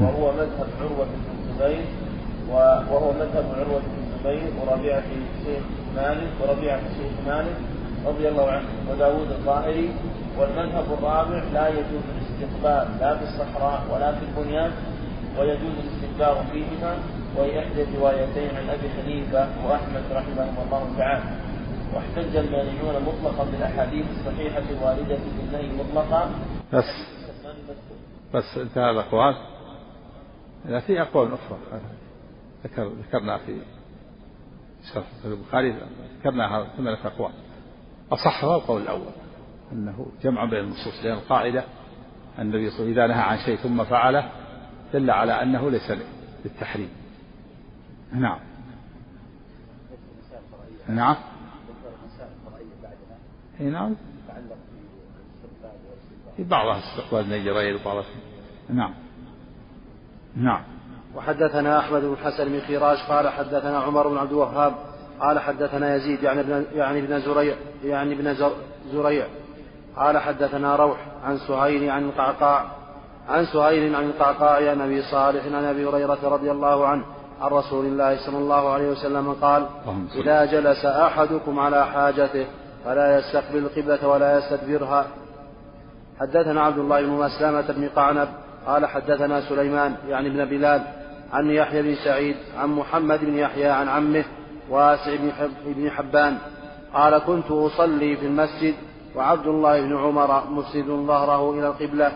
[0.00, 1.84] وهو مذهب عروة بن الزبير
[2.50, 5.02] وهو مذهب عروة بن الزبير وربيعة
[5.38, 5.62] الشيخ
[5.96, 7.56] مالك وربيعة الشيخ مالك
[8.06, 9.90] رضي الله عنه وداود الظاهري
[10.38, 14.70] والمذهب الرابع لا يجوز الاستقبال لا في الصحراء ولا في البنيان
[15.38, 16.96] ويجوز الاستكبار فيهما.
[17.36, 21.24] وهي إحدى الروايتين عن أبي حنيفة وأحمد رحمهم الله تعالى.
[21.94, 26.30] واحتج المانعون مطلقا بالأحاديث الصحيحة الوارده في النهي مطلقا.
[26.72, 26.84] بس.
[28.34, 29.34] بس انتهى الاقوال
[30.68, 31.58] لا في أقوال أخرى.
[32.64, 33.60] ذكر ذكرنا في
[34.94, 35.78] شرح البخاري
[36.18, 37.32] ذكرنا ثمانية أقوال
[38.12, 39.12] أصحها القول الأول
[39.72, 41.64] أنه جمع بين النصوص لأن القاعدة
[42.38, 44.30] النبي صلى الله عليه وسلم إذا نهى عن شيء ثم فعله
[44.92, 45.92] دل على أنه ليس
[46.44, 46.90] للتحريم.
[48.12, 48.38] نعم.
[50.88, 51.16] نعم.
[53.60, 53.94] إي نعم.
[56.36, 58.04] في بعضها استقبال النجرين وبعضها
[58.70, 58.94] نعم.
[60.36, 60.60] نعم.
[61.16, 64.74] وحدثنا أحمد بن الحسن بن فراش قال حدثنا عمر بن عبد الوهاب
[65.20, 68.34] قال حدثنا يزيد يعني ابن يعني ابن زريع يعني ابن
[68.92, 69.26] زريع.
[69.96, 72.64] قال حدثنا روح عن سهيل عن القعقاع
[73.28, 77.04] عن سهيل عن القعقاع عن أبي صالح عن أبي هريرة رضي الله عنه
[77.40, 79.66] عن رسول الله صلى الله عليه وسلم قال
[80.14, 82.46] إذا جلس أحدكم على حاجته
[82.84, 85.06] فلا يستقبل القبلة ولا يستدبرها.
[86.20, 88.28] حدثنا عبد الله بن مسلمة بن قعنب
[88.66, 90.82] قال حدثنا سليمان يعني ابن بلال
[91.32, 94.24] عن يحيى بن سعيد عن محمد بن يحيى عن عمه
[94.70, 96.38] واسع بن, حب بن حبان
[96.94, 98.74] قال كنت أصلي في المسجد
[99.14, 102.12] وعبد الله بن عمر مسند ظهره إلى القبلة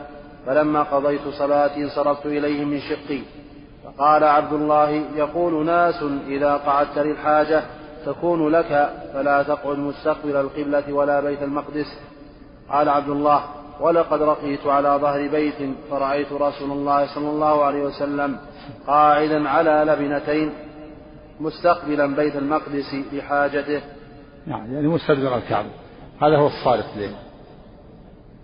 [0.46, 3.20] فلما قضيت صلاتي انصرفت إليه من شقي
[3.84, 7.62] فقال عبد الله يقول ناس إذا قعدت للحاجة
[8.07, 11.98] تكون لك فلا تقعد مستقبل القبلة ولا بيت المقدس
[12.70, 13.42] قال عبد الله
[13.81, 18.39] ولقد رقيت على ظهر بيت فرأيت رسول الله صلى الله عليه وسلم
[18.87, 20.53] قاعدا على لبنتين
[21.41, 23.83] مستقبلا بيت المقدس لحاجته.
[24.47, 25.70] نعم يعني مستدبر الكعبة.
[26.22, 26.87] هذا هو الصالح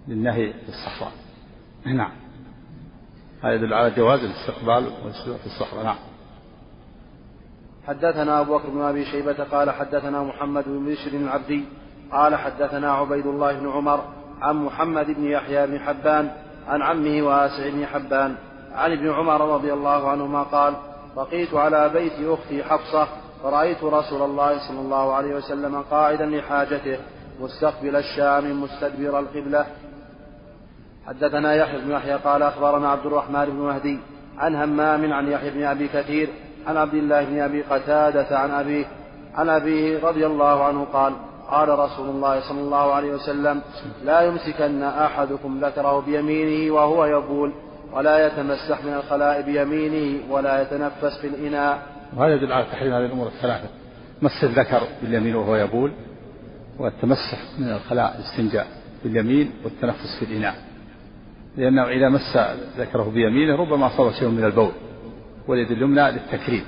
[0.08, 1.12] للنهي في الصحراء
[1.86, 2.12] نعم.
[3.42, 4.90] هذا يدل على جواز الاستقبال
[5.38, 5.84] في الصحراء.
[5.84, 5.96] نعم.
[7.86, 11.64] حدثنا أبو بكر بن أبي شيبة قال حدثنا محمد بن بشر العبدي
[12.12, 14.04] قال حدثنا عبيد الله بن عمر
[14.42, 16.30] عن محمد بن يحيى بن حبان
[16.68, 18.34] عن عمه واسع بن حبان.
[18.74, 20.74] عن ابن عمر رضي الله عنهما قال
[21.16, 23.06] بقيت على بيت أختي حفصة
[23.42, 26.98] فرأيت رسول الله صلى الله عليه وسلم قاعدا لحاجته
[27.40, 29.66] مستقبل الشام مستدبر القبلة.
[31.06, 33.98] حدثنا يحيى بن يحيى قال أخبرنا عبد الرحمن بن مهدي
[34.38, 36.28] عن همام عن يحيى بن أبي كثير
[36.66, 38.84] عن عبد الله بن أبي قتادة عن أبيه
[39.34, 41.12] عن أبيه رضي الله عنه قال
[41.50, 43.62] قال رسول الله صلى الله عليه وسلم
[44.04, 47.52] لا يمسكن أحدكم ذكره بيمينه وهو يبول
[47.92, 51.82] ولا يتمسح من الخلاء بيمينه ولا يتنفس في الإناء.
[52.16, 53.68] وهذا يدل على تحريم هذه الأمور الثلاثة.
[54.22, 55.92] مس الذكر باليمين وهو يبول
[56.78, 58.66] والتمسح من الخلاء الاستنجاء
[59.04, 60.54] باليمين والتنفس في الإناء.
[61.56, 62.38] لأنه إذا مس
[62.78, 64.72] ذكره بيمينه ربما صار شيء من البول
[65.48, 66.64] واليد اليمنى للتكريم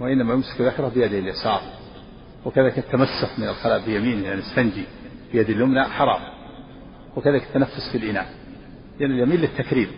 [0.00, 1.60] وإنما يمسك ذكره بيده اليسار.
[2.46, 4.84] وكذلك التمسح من الخلاء بيمينه يعني استنجي
[5.32, 6.20] بيد اليمنى حرام.
[7.16, 8.26] وكذلك التنفس في الإناء
[9.00, 9.88] لأن يعني اليمين للتكريم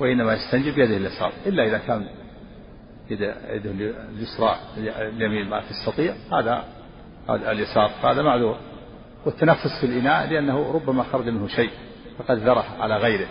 [0.00, 2.06] وإنما يستنجي بيده اليسار إلا إذا كان
[3.10, 3.34] يده
[4.14, 4.56] اليسرى
[4.98, 6.64] اليمين ما تستطيع هذا
[7.30, 8.56] اليسار فهذا معذور.
[9.26, 11.70] والتنفس في الإناء لأنه ربما خرج منه شيء
[12.18, 13.28] فقد ذره على غيره.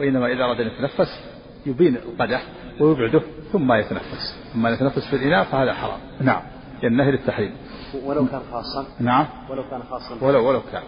[0.00, 1.24] وإنما إذا أراد أن يتنفس
[1.66, 2.42] يبين القدح
[2.80, 4.50] ويبعده ثم يتنفس.
[4.52, 6.00] ثم يتنفس في الإناء فهذا حرام.
[6.20, 6.42] نعم.
[6.84, 7.56] النهي للتحريم.
[8.04, 8.86] ولو كان خاصا.
[9.00, 9.26] نعم.
[9.50, 10.24] ولو كان خاصا.
[10.24, 10.82] ولو ولو كان.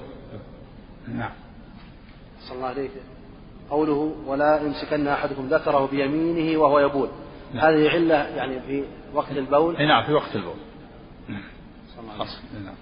[1.08, 1.32] نعم.
[2.40, 2.88] صلى الله عليه
[3.70, 7.08] قوله ولا يمسكن أحدكم ذكره بيمينه وهو يبول.
[7.54, 7.64] نعم.
[7.64, 8.84] هذه علة يعني في
[9.14, 9.86] وقت البول.
[9.86, 10.56] نعم في وقت البول.
[11.28, 11.42] نعم
[12.64, 12.74] نعم.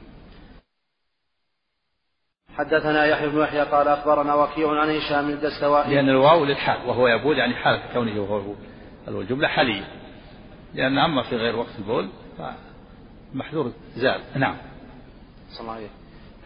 [2.56, 5.94] حدثنا يحيى بن يحيى قال أخبرنا وكيع عن هشام الدستوائي.
[5.94, 8.56] لأن الواو للحال وهو يبول يعني حاله كونه وهو يبول
[9.22, 9.84] الجمله حالية.
[10.74, 12.08] لأن أما في غير وقت البول
[13.34, 14.56] فمحذور زال نعم
[15.50, 15.88] صلى الله عليه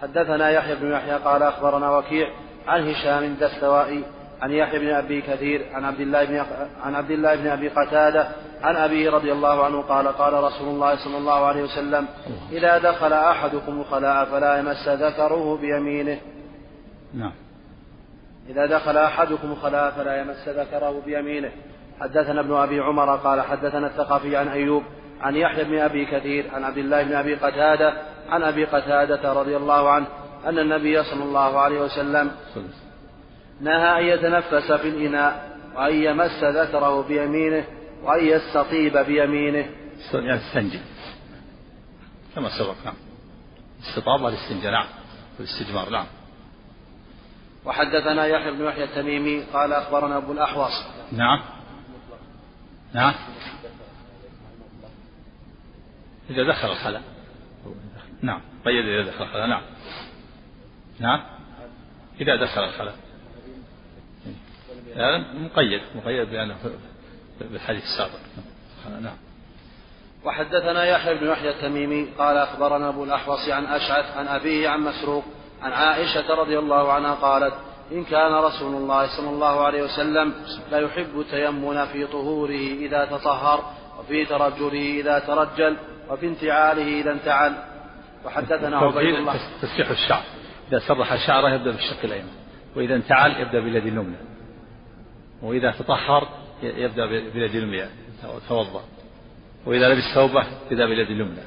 [0.03, 2.29] حدثنا يحيى بن يحيى قال أخبرنا وكيع
[2.67, 4.05] عن هشام الدستوائي
[4.43, 6.45] عن يحيى بن أبي كثير عن عبد الله بن
[6.83, 8.29] عن عبد الله بن أبي قتادة
[8.63, 12.09] عن ابيه رضي الله عنه قال قال رسول الله صلى الله عليه وسلم
[12.53, 16.21] إذا دخل أحدكم الخلاء فلا يمس ذكره بيمينه.
[17.15, 17.33] نعم.
[18.49, 21.53] إذا دخل أحدكم الخلاء فلا يمس ذكره بيمينه.
[22.01, 24.83] حدثنا ابن أبي عمر قال حدثنا الثقفي عن أيوب
[25.23, 27.95] عن يحيى بن أبي كثير عن عبد الله بن أبي قتادة
[28.29, 30.07] عن أبي قتادة رضي الله عنه
[30.47, 32.31] أن النبي صلى الله عليه وسلم
[33.61, 37.65] نهى أن يتنفس في الإناء وأن يمس ذكره بيمينه
[38.03, 39.67] وأن يستطيب بيمينه.
[40.15, 40.81] السنجي
[42.35, 42.95] كما سبق نعم.
[43.89, 44.87] استطاب والاستنجاء نعم.
[45.39, 46.07] والاستجمار نعم.
[47.65, 50.85] وحدثنا يحيى بن يحيى التميمي قال أخبرنا أبو الأحوص.
[51.13, 51.43] نعم.
[52.95, 53.15] نعم.
[56.33, 57.03] إذا دخل الخلاء.
[58.23, 58.41] نعم.
[58.65, 59.63] قيد إذا دخل الخلاء نعم.
[61.01, 61.23] نعم.
[62.21, 62.95] إذا دخل الخلاء.
[64.97, 66.57] هذا مقيد مقيد بأنه
[67.41, 68.19] بالحديث السابق.
[69.01, 69.17] نعم.
[70.25, 75.25] وحدثنا يحيى بن يحيى التميمي قال أخبرنا أبو الأحوص عن أشعث عن أبيه عن مسروق
[75.63, 77.55] عن عائشة رضي الله عنها قالت
[77.93, 80.35] إن كان رسول الله صلى الله عليه وسلم
[80.71, 85.77] لا يحب التيمن في طهوره إذا تطهر وفي ترجله إذا ترجل.
[86.13, 87.53] وفي انتعاله إذا انتعل.
[88.25, 89.41] وحدثنا عبيد الله.
[89.63, 90.23] تسريح الشعر.
[90.69, 92.33] إذا سرح شعره يبدأ بالشق الأيمن.
[92.77, 94.17] وإذا انتعل يبدأ باليد اليمنى
[95.43, 96.29] وإذا تطهر
[96.63, 97.89] يبدأ باليد اليمنى
[98.49, 98.83] توضأ.
[99.67, 101.43] وإذا لبس ثوبه يبدأ باليد اليمنى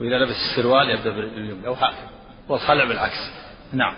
[0.00, 2.08] وإذا لبس السروال يبدأ باليد اليمنى وهكذا
[2.48, 3.30] والخلع بالعكس
[3.72, 3.94] نعم.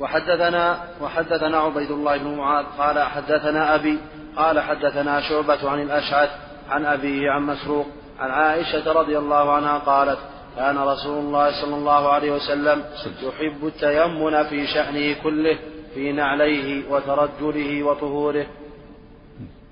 [0.00, 2.64] وحدثنا وحدثنا عبيد الله بن معاذ.
[2.78, 3.98] قال حدثنا أبي
[4.36, 6.30] قال حدثنا شعبة عن الأشعث
[6.68, 7.86] عن أبيه عن مسروق
[8.18, 10.18] عن عائشة رضي الله عنها قالت
[10.56, 12.84] كان رسول الله صلى الله عليه وسلم
[13.22, 15.58] يحب التيمن في شأنه كله
[15.94, 18.46] في نعليه وترجله وطهوره.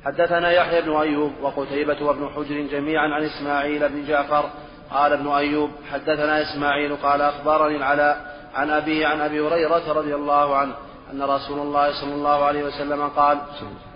[0.04, 4.44] حدثنا يحيى بن أيوب وقتيبة وابن حجر جميعا عن إسماعيل بن جعفر
[4.90, 10.56] قال ابن أيوب حدثنا إسماعيل قال أخبرني العلاء عن أبي عن أبي هريرة رضي الله
[10.56, 10.74] عنه
[11.12, 13.38] أن رسول الله صلى الله عليه وسلم قال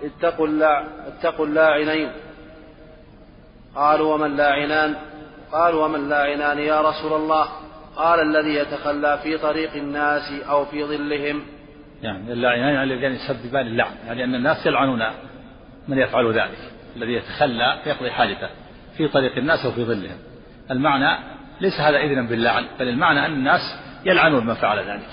[0.03, 2.13] اتقوا اللاع اتقوا اللاعنين.
[3.75, 4.97] قالوا ومن لاعنان
[5.53, 7.49] قالوا ومن لاعنان يا رسول الله.
[7.97, 11.43] قال الذي يتخلى في طريق الناس أو في ظلهم.
[12.03, 15.03] يعني اللاعنان يعني الذين يسببان اللعن يعني أن الناس يلعنون
[15.89, 16.59] من يفعل ذلك.
[16.97, 18.49] الذي يتخلى يقضي حاجته
[18.97, 20.19] في طريق الناس وفي ظلهم.
[20.71, 21.19] المعنى
[21.61, 23.61] ليس هذا إذنا باللعن بل المعنى أن الناس
[24.05, 25.09] يلعنون من فعل ذلك.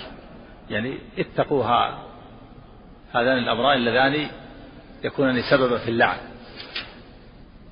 [0.69, 1.97] يعني اتقوها
[3.13, 4.27] هذان الأمران اللذان
[5.03, 6.17] يكونان سببا في اللعن.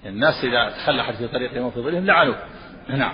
[0.06, 2.38] الناس إذا تخلى أحد في طريقهم وفي ظلهم لعنوه.
[2.88, 3.14] نعم.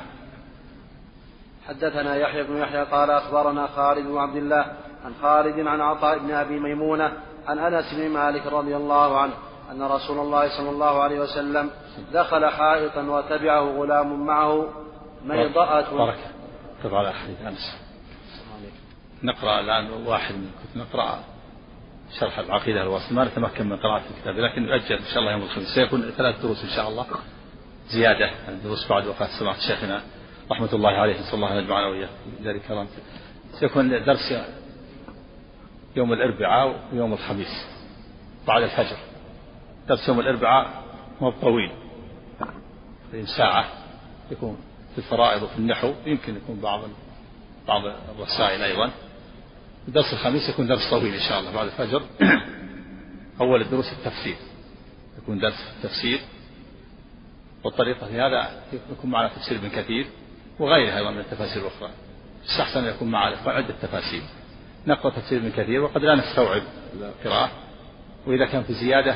[1.68, 4.66] حدثنا يحيى بن يحيى قال أخبرنا خالد بن عبد الله
[5.06, 7.14] عن خالد عن عطاء بن أبي ميمونة
[7.48, 9.34] عن أنس بن مالك رضي الله عنه
[9.72, 11.70] أن رسول الله صلى الله عليه وسلم
[12.14, 14.68] دخل حائطا وتبعه غلام معه
[15.26, 15.92] ميضأة.
[15.92, 17.78] بركة على حديث أنس.
[19.24, 21.20] نقرأ الآن واحد من نقرأ
[22.20, 24.38] شرح العقيدة الواسطة ما نتمكن من قراءة الكتاب.
[24.38, 25.68] لكن نؤجل إن شاء الله يوم الخميس.
[25.76, 27.06] سيكون ثلاث دروس إن شاء الله.
[27.90, 30.02] زيادة الدروس بعد وفاة سماحة شيخنا
[30.52, 31.20] رحمة الله عليه.
[31.20, 32.10] نسأل الله أن يجمعنا وإياه
[33.60, 34.34] سيكون درس
[35.96, 37.68] يوم الأربعاء ويوم الخميس.
[38.48, 38.98] بعد الفجر.
[39.88, 40.84] درس يوم الأربعاء
[41.22, 41.72] مو طويل
[43.38, 43.66] ساعة
[44.32, 44.58] يكون
[44.92, 45.94] في الفرائض وفي النحو.
[46.06, 46.82] يمكن يكون بعض
[47.68, 48.92] بعض الرسائل أيضا.
[49.88, 52.04] درس الخميس يكون درس طويل إن شاء الله بعد الفجر.
[53.42, 54.36] أول الدروس التفسير.
[55.18, 56.20] يكون درس التفسير
[57.64, 60.06] والطريقة في هذا يكون معنا تفسير ابن كثير
[60.60, 61.90] وغيرها أيضا من التفاسير الأخرى.
[62.46, 64.22] يستحسن يكون مع الإخوان عدة تفاسير.
[64.88, 66.62] نقرأ تفسير ابن كثير وقد لا نستوعب
[66.96, 67.52] القراءة.
[68.28, 69.16] وإذا كان في زيادة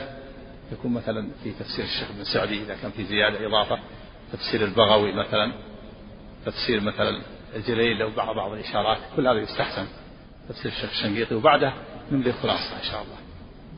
[0.72, 3.80] يكون مثلا في تفسير الشيخ بن سعدي إذا كان في زيادة إضافة
[4.34, 5.52] تفسير البغوي مثلا
[6.46, 7.22] تفسير مثلا
[7.56, 9.88] الجليل أو بعض بعض الإشارات كل هذا يستحسن.
[10.50, 11.74] تفسير الشيخ الشنقيطي وبعده
[12.12, 13.18] نمضي خلاصة إن شاء الله.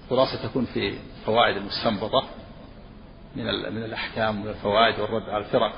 [0.10, 2.24] خلاصة تكون في فوائد المستنبطة
[3.36, 5.74] من من الأحكام والفوائد والرد على الفرق.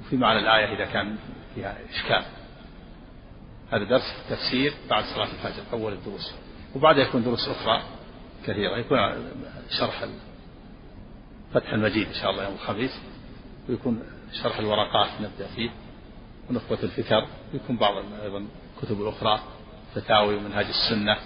[0.00, 1.16] وفي معنى الآية إذا كان
[1.54, 2.24] فيها إشكال.
[3.72, 6.34] هذا درس تفسير بعد صلاة الفجر أول الدروس.
[6.74, 7.82] وبعدها يكون دروس أخرى
[8.46, 8.76] كثيرة.
[8.76, 8.98] يكون
[9.78, 10.04] شرح
[11.54, 13.00] فتح المجيد إن شاء الله يوم الخميس
[13.68, 14.02] ويكون
[14.42, 15.70] شرح الورقات نبدأ فيه.
[16.50, 18.46] ونخبة الفكر ويكون بعض أيضا
[18.76, 19.40] الكتب الأخرى
[19.94, 21.16] فتاوي ومنهاج السنة.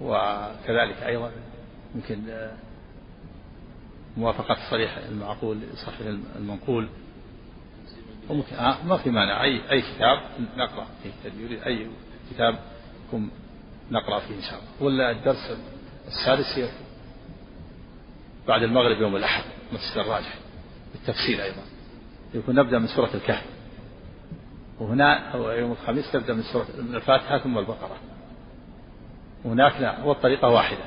[0.00, 1.32] وكذلك أيضا
[1.94, 2.48] يمكن
[4.16, 6.00] موافقة صريح المعقول صحيح
[6.36, 6.88] المنقول.
[8.28, 9.42] وممكن آه ما في مانع.
[9.42, 10.20] أي أي كتاب
[10.56, 11.42] نقرأ فيه.
[11.44, 11.86] يريد أي
[12.30, 12.58] كتاب
[13.08, 13.30] يكون
[13.90, 14.70] نقرأ فيه إن شاء الله.
[14.80, 15.56] ولا الدرس
[16.08, 16.70] السادس
[18.48, 20.34] بعد المغرب يوم الأحد مسجد الراجح
[20.92, 21.62] بالتفصيل أيضا.
[22.34, 23.44] يكون نبدأ من سورة الكهف.
[24.80, 27.96] وهنا يوم الخميس تبدأ من سورة من الفاتحة ثم البقرة.
[29.44, 30.84] وهناك لا هو الطريقة واحدة.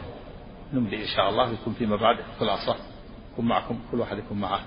[0.73, 2.75] نملي إن شاء الله يكون فيما بعد خلاصة.
[3.33, 4.59] يكون معكم كل واحد يكون معه.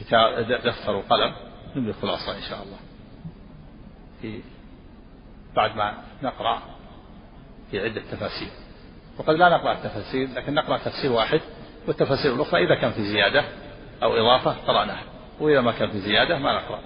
[0.00, 1.34] كتاب دفتر وقلم
[1.76, 2.78] نملي خلاصة إن شاء الله.
[4.22, 4.40] في
[5.56, 6.62] بعد ما نقرأ
[7.70, 8.50] في عدة تفاسير.
[9.18, 11.40] وقد لا نقرأ التفاسير لكن نقرأ تفسير واحد
[11.88, 13.44] والتفاسير الأخرى إذا كان في زيادة.
[14.02, 15.04] أو إضافة قرأناها
[15.40, 16.80] وإذا ما كان في زيادة ما نقرأ.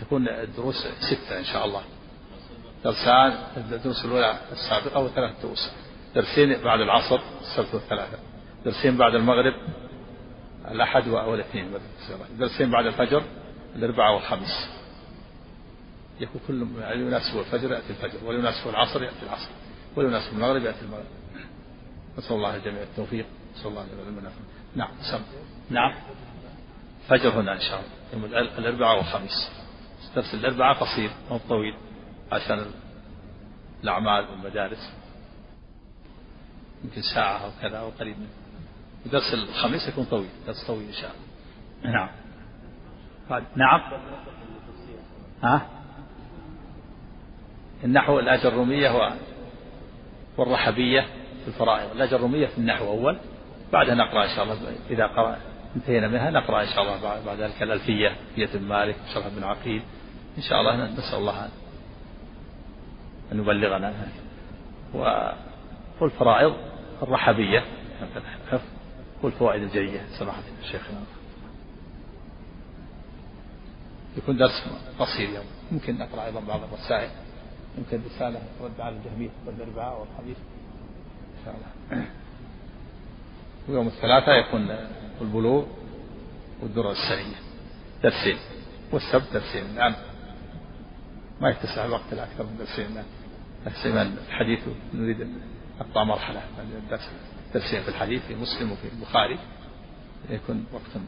[0.00, 1.82] تكون الدروس ستة إن شاء الله.
[2.84, 5.72] درسان الدروس الأولى السابقة وثلاث دروس.
[6.14, 8.18] درسين بعد العصر السبت والثلاثة.
[8.64, 9.54] درسين بعد المغرب
[10.70, 11.78] الأحد والاثنين
[12.38, 13.22] درسين بعد الفجر
[13.76, 14.68] الأربعاء والخميس.
[16.20, 16.66] يكون كل
[17.00, 19.48] يناسب الفجر يأتي الفجر ويناسب العصر يأتي العصر
[19.96, 21.06] ويناسب المغرب يأتي المغرب.
[22.18, 23.26] نسأل الله الجميع التوفيق.
[23.56, 24.30] نسأل الله العلم
[24.76, 25.22] نعم سم.
[25.70, 25.94] نعم.
[27.08, 27.90] فجر هنا إن شاء الله.
[28.12, 28.24] يوم
[28.58, 29.50] الأربعاء والخميس.
[30.16, 31.74] درس الأربعاء قصير مو طويل
[32.32, 32.66] عشان
[33.82, 34.92] الأعمال والمدارس.
[36.84, 38.28] يمكن ساعة أو كذا أو قريب منه.
[39.12, 41.92] درس الخميس يكون طويل درس طويل إن شاء الله.
[41.92, 42.10] نعم.
[43.56, 43.80] نعم.
[45.42, 45.68] ها؟
[47.84, 49.18] النحو الأجرمية
[50.36, 51.00] والرحبية
[51.42, 51.90] في الفرائض.
[51.90, 53.18] الأجرمية في النحو أول.
[53.72, 54.56] بعدها نقرأ إن شاء الله
[54.90, 55.36] إذا قرأ
[55.76, 59.82] انتهينا منها نقرأ إن شاء الله بعد ذلك الألفية فية مالك شرح بن عقيل.
[60.38, 61.48] إن شاء الله نسأل الله
[63.32, 63.94] أن يبلغنا.
[66.00, 66.56] والفرائض
[67.02, 67.64] الرحبية
[69.22, 70.82] والفوائد الجية سماحة الشيخ
[74.16, 77.10] يكون درس قصير يوم ممكن نقرأ أيضا بعض الرسائل.
[77.78, 80.36] يمكن رسالة ترد على الجهمية والأربعاء والخميس
[81.38, 82.06] إن شاء الله.
[83.68, 84.76] ويوم الثلاثاء يكون
[85.20, 85.64] البلوغ
[86.62, 87.36] والدرة السنية
[88.02, 88.38] درسين.
[88.92, 89.64] والسبت درسين.
[89.64, 89.94] الآن
[91.40, 93.04] ما يتسع الوقت الأكثر من درسين.
[93.66, 93.96] لكن
[94.28, 94.60] الحديث
[94.94, 95.28] نريد
[95.80, 97.10] نقطع مرحلة الدرس.
[97.54, 99.38] درسين في الحديث في مسلم وفي البخاري.
[100.30, 101.04] يكون وقت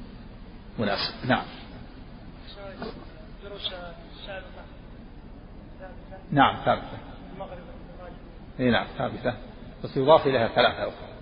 [0.78, 1.14] مناسب.
[1.26, 1.44] نعم.
[6.32, 6.98] نعم ثابتة.
[8.60, 9.34] إي نعم ثابتة.
[9.84, 11.15] بس يضاف إليها ثلاثة أخرى.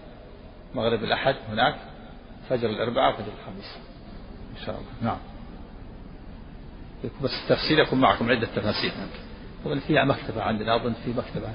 [0.75, 1.75] مغرب الأحد هناك
[2.49, 3.77] فجر الأربعاء وفجر الخميس.
[4.61, 5.11] إن شاء الله.
[5.13, 5.19] نعم.
[7.23, 8.93] بس التفسير يكون معكم عدة تفاسير
[9.65, 11.49] طبعا فيها مكتبة عندنا أظن في مكتبة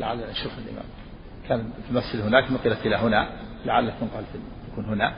[0.00, 0.84] لعلنا نشوف الإمام.
[1.48, 3.30] كان في المسجد هناك نقلت إلى هنا
[3.64, 4.24] لعل تنقل
[4.72, 5.14] تكون هنا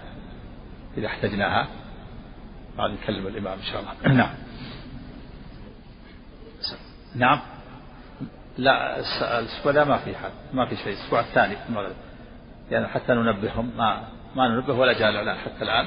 [0.99, 1.69] إذا احتجناها.
[2.79, 4.15] بعد نكلم الإمام إن شاء الله.
[4.23, 4.35] نعم.
[7.15, 7.41] نعم.
[8.59, 8.99] لا
[9.39, 10.93] الأسبوع لا ما في حد ما في شيء.
[10.93, 11.95] الأسبوع الثاني في المغرب.
[12.71, 15.87] يعني حتى ننبههم ما ما ننبه ولا جاء الإعلان حتى الآن.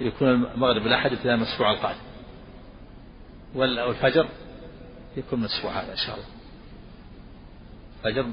[0.00, 2.00] يكون المغرب الأحد ابتداء من الأسبوع القادم
[3.54, 4.28] والفجر
[5.16, 6.26] يكون من الأسبوع هذا إن شاء الله.
[8.04, 8.26] فجر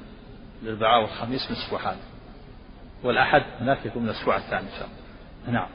[0.64, 2.00] الأربعاء والخميس من الأسبوع هذا.
[3.04, 5.60] والأحد هناك يكون من الأسبوع الثاني إن شاء الله.
[5.60, 5.70] نعم.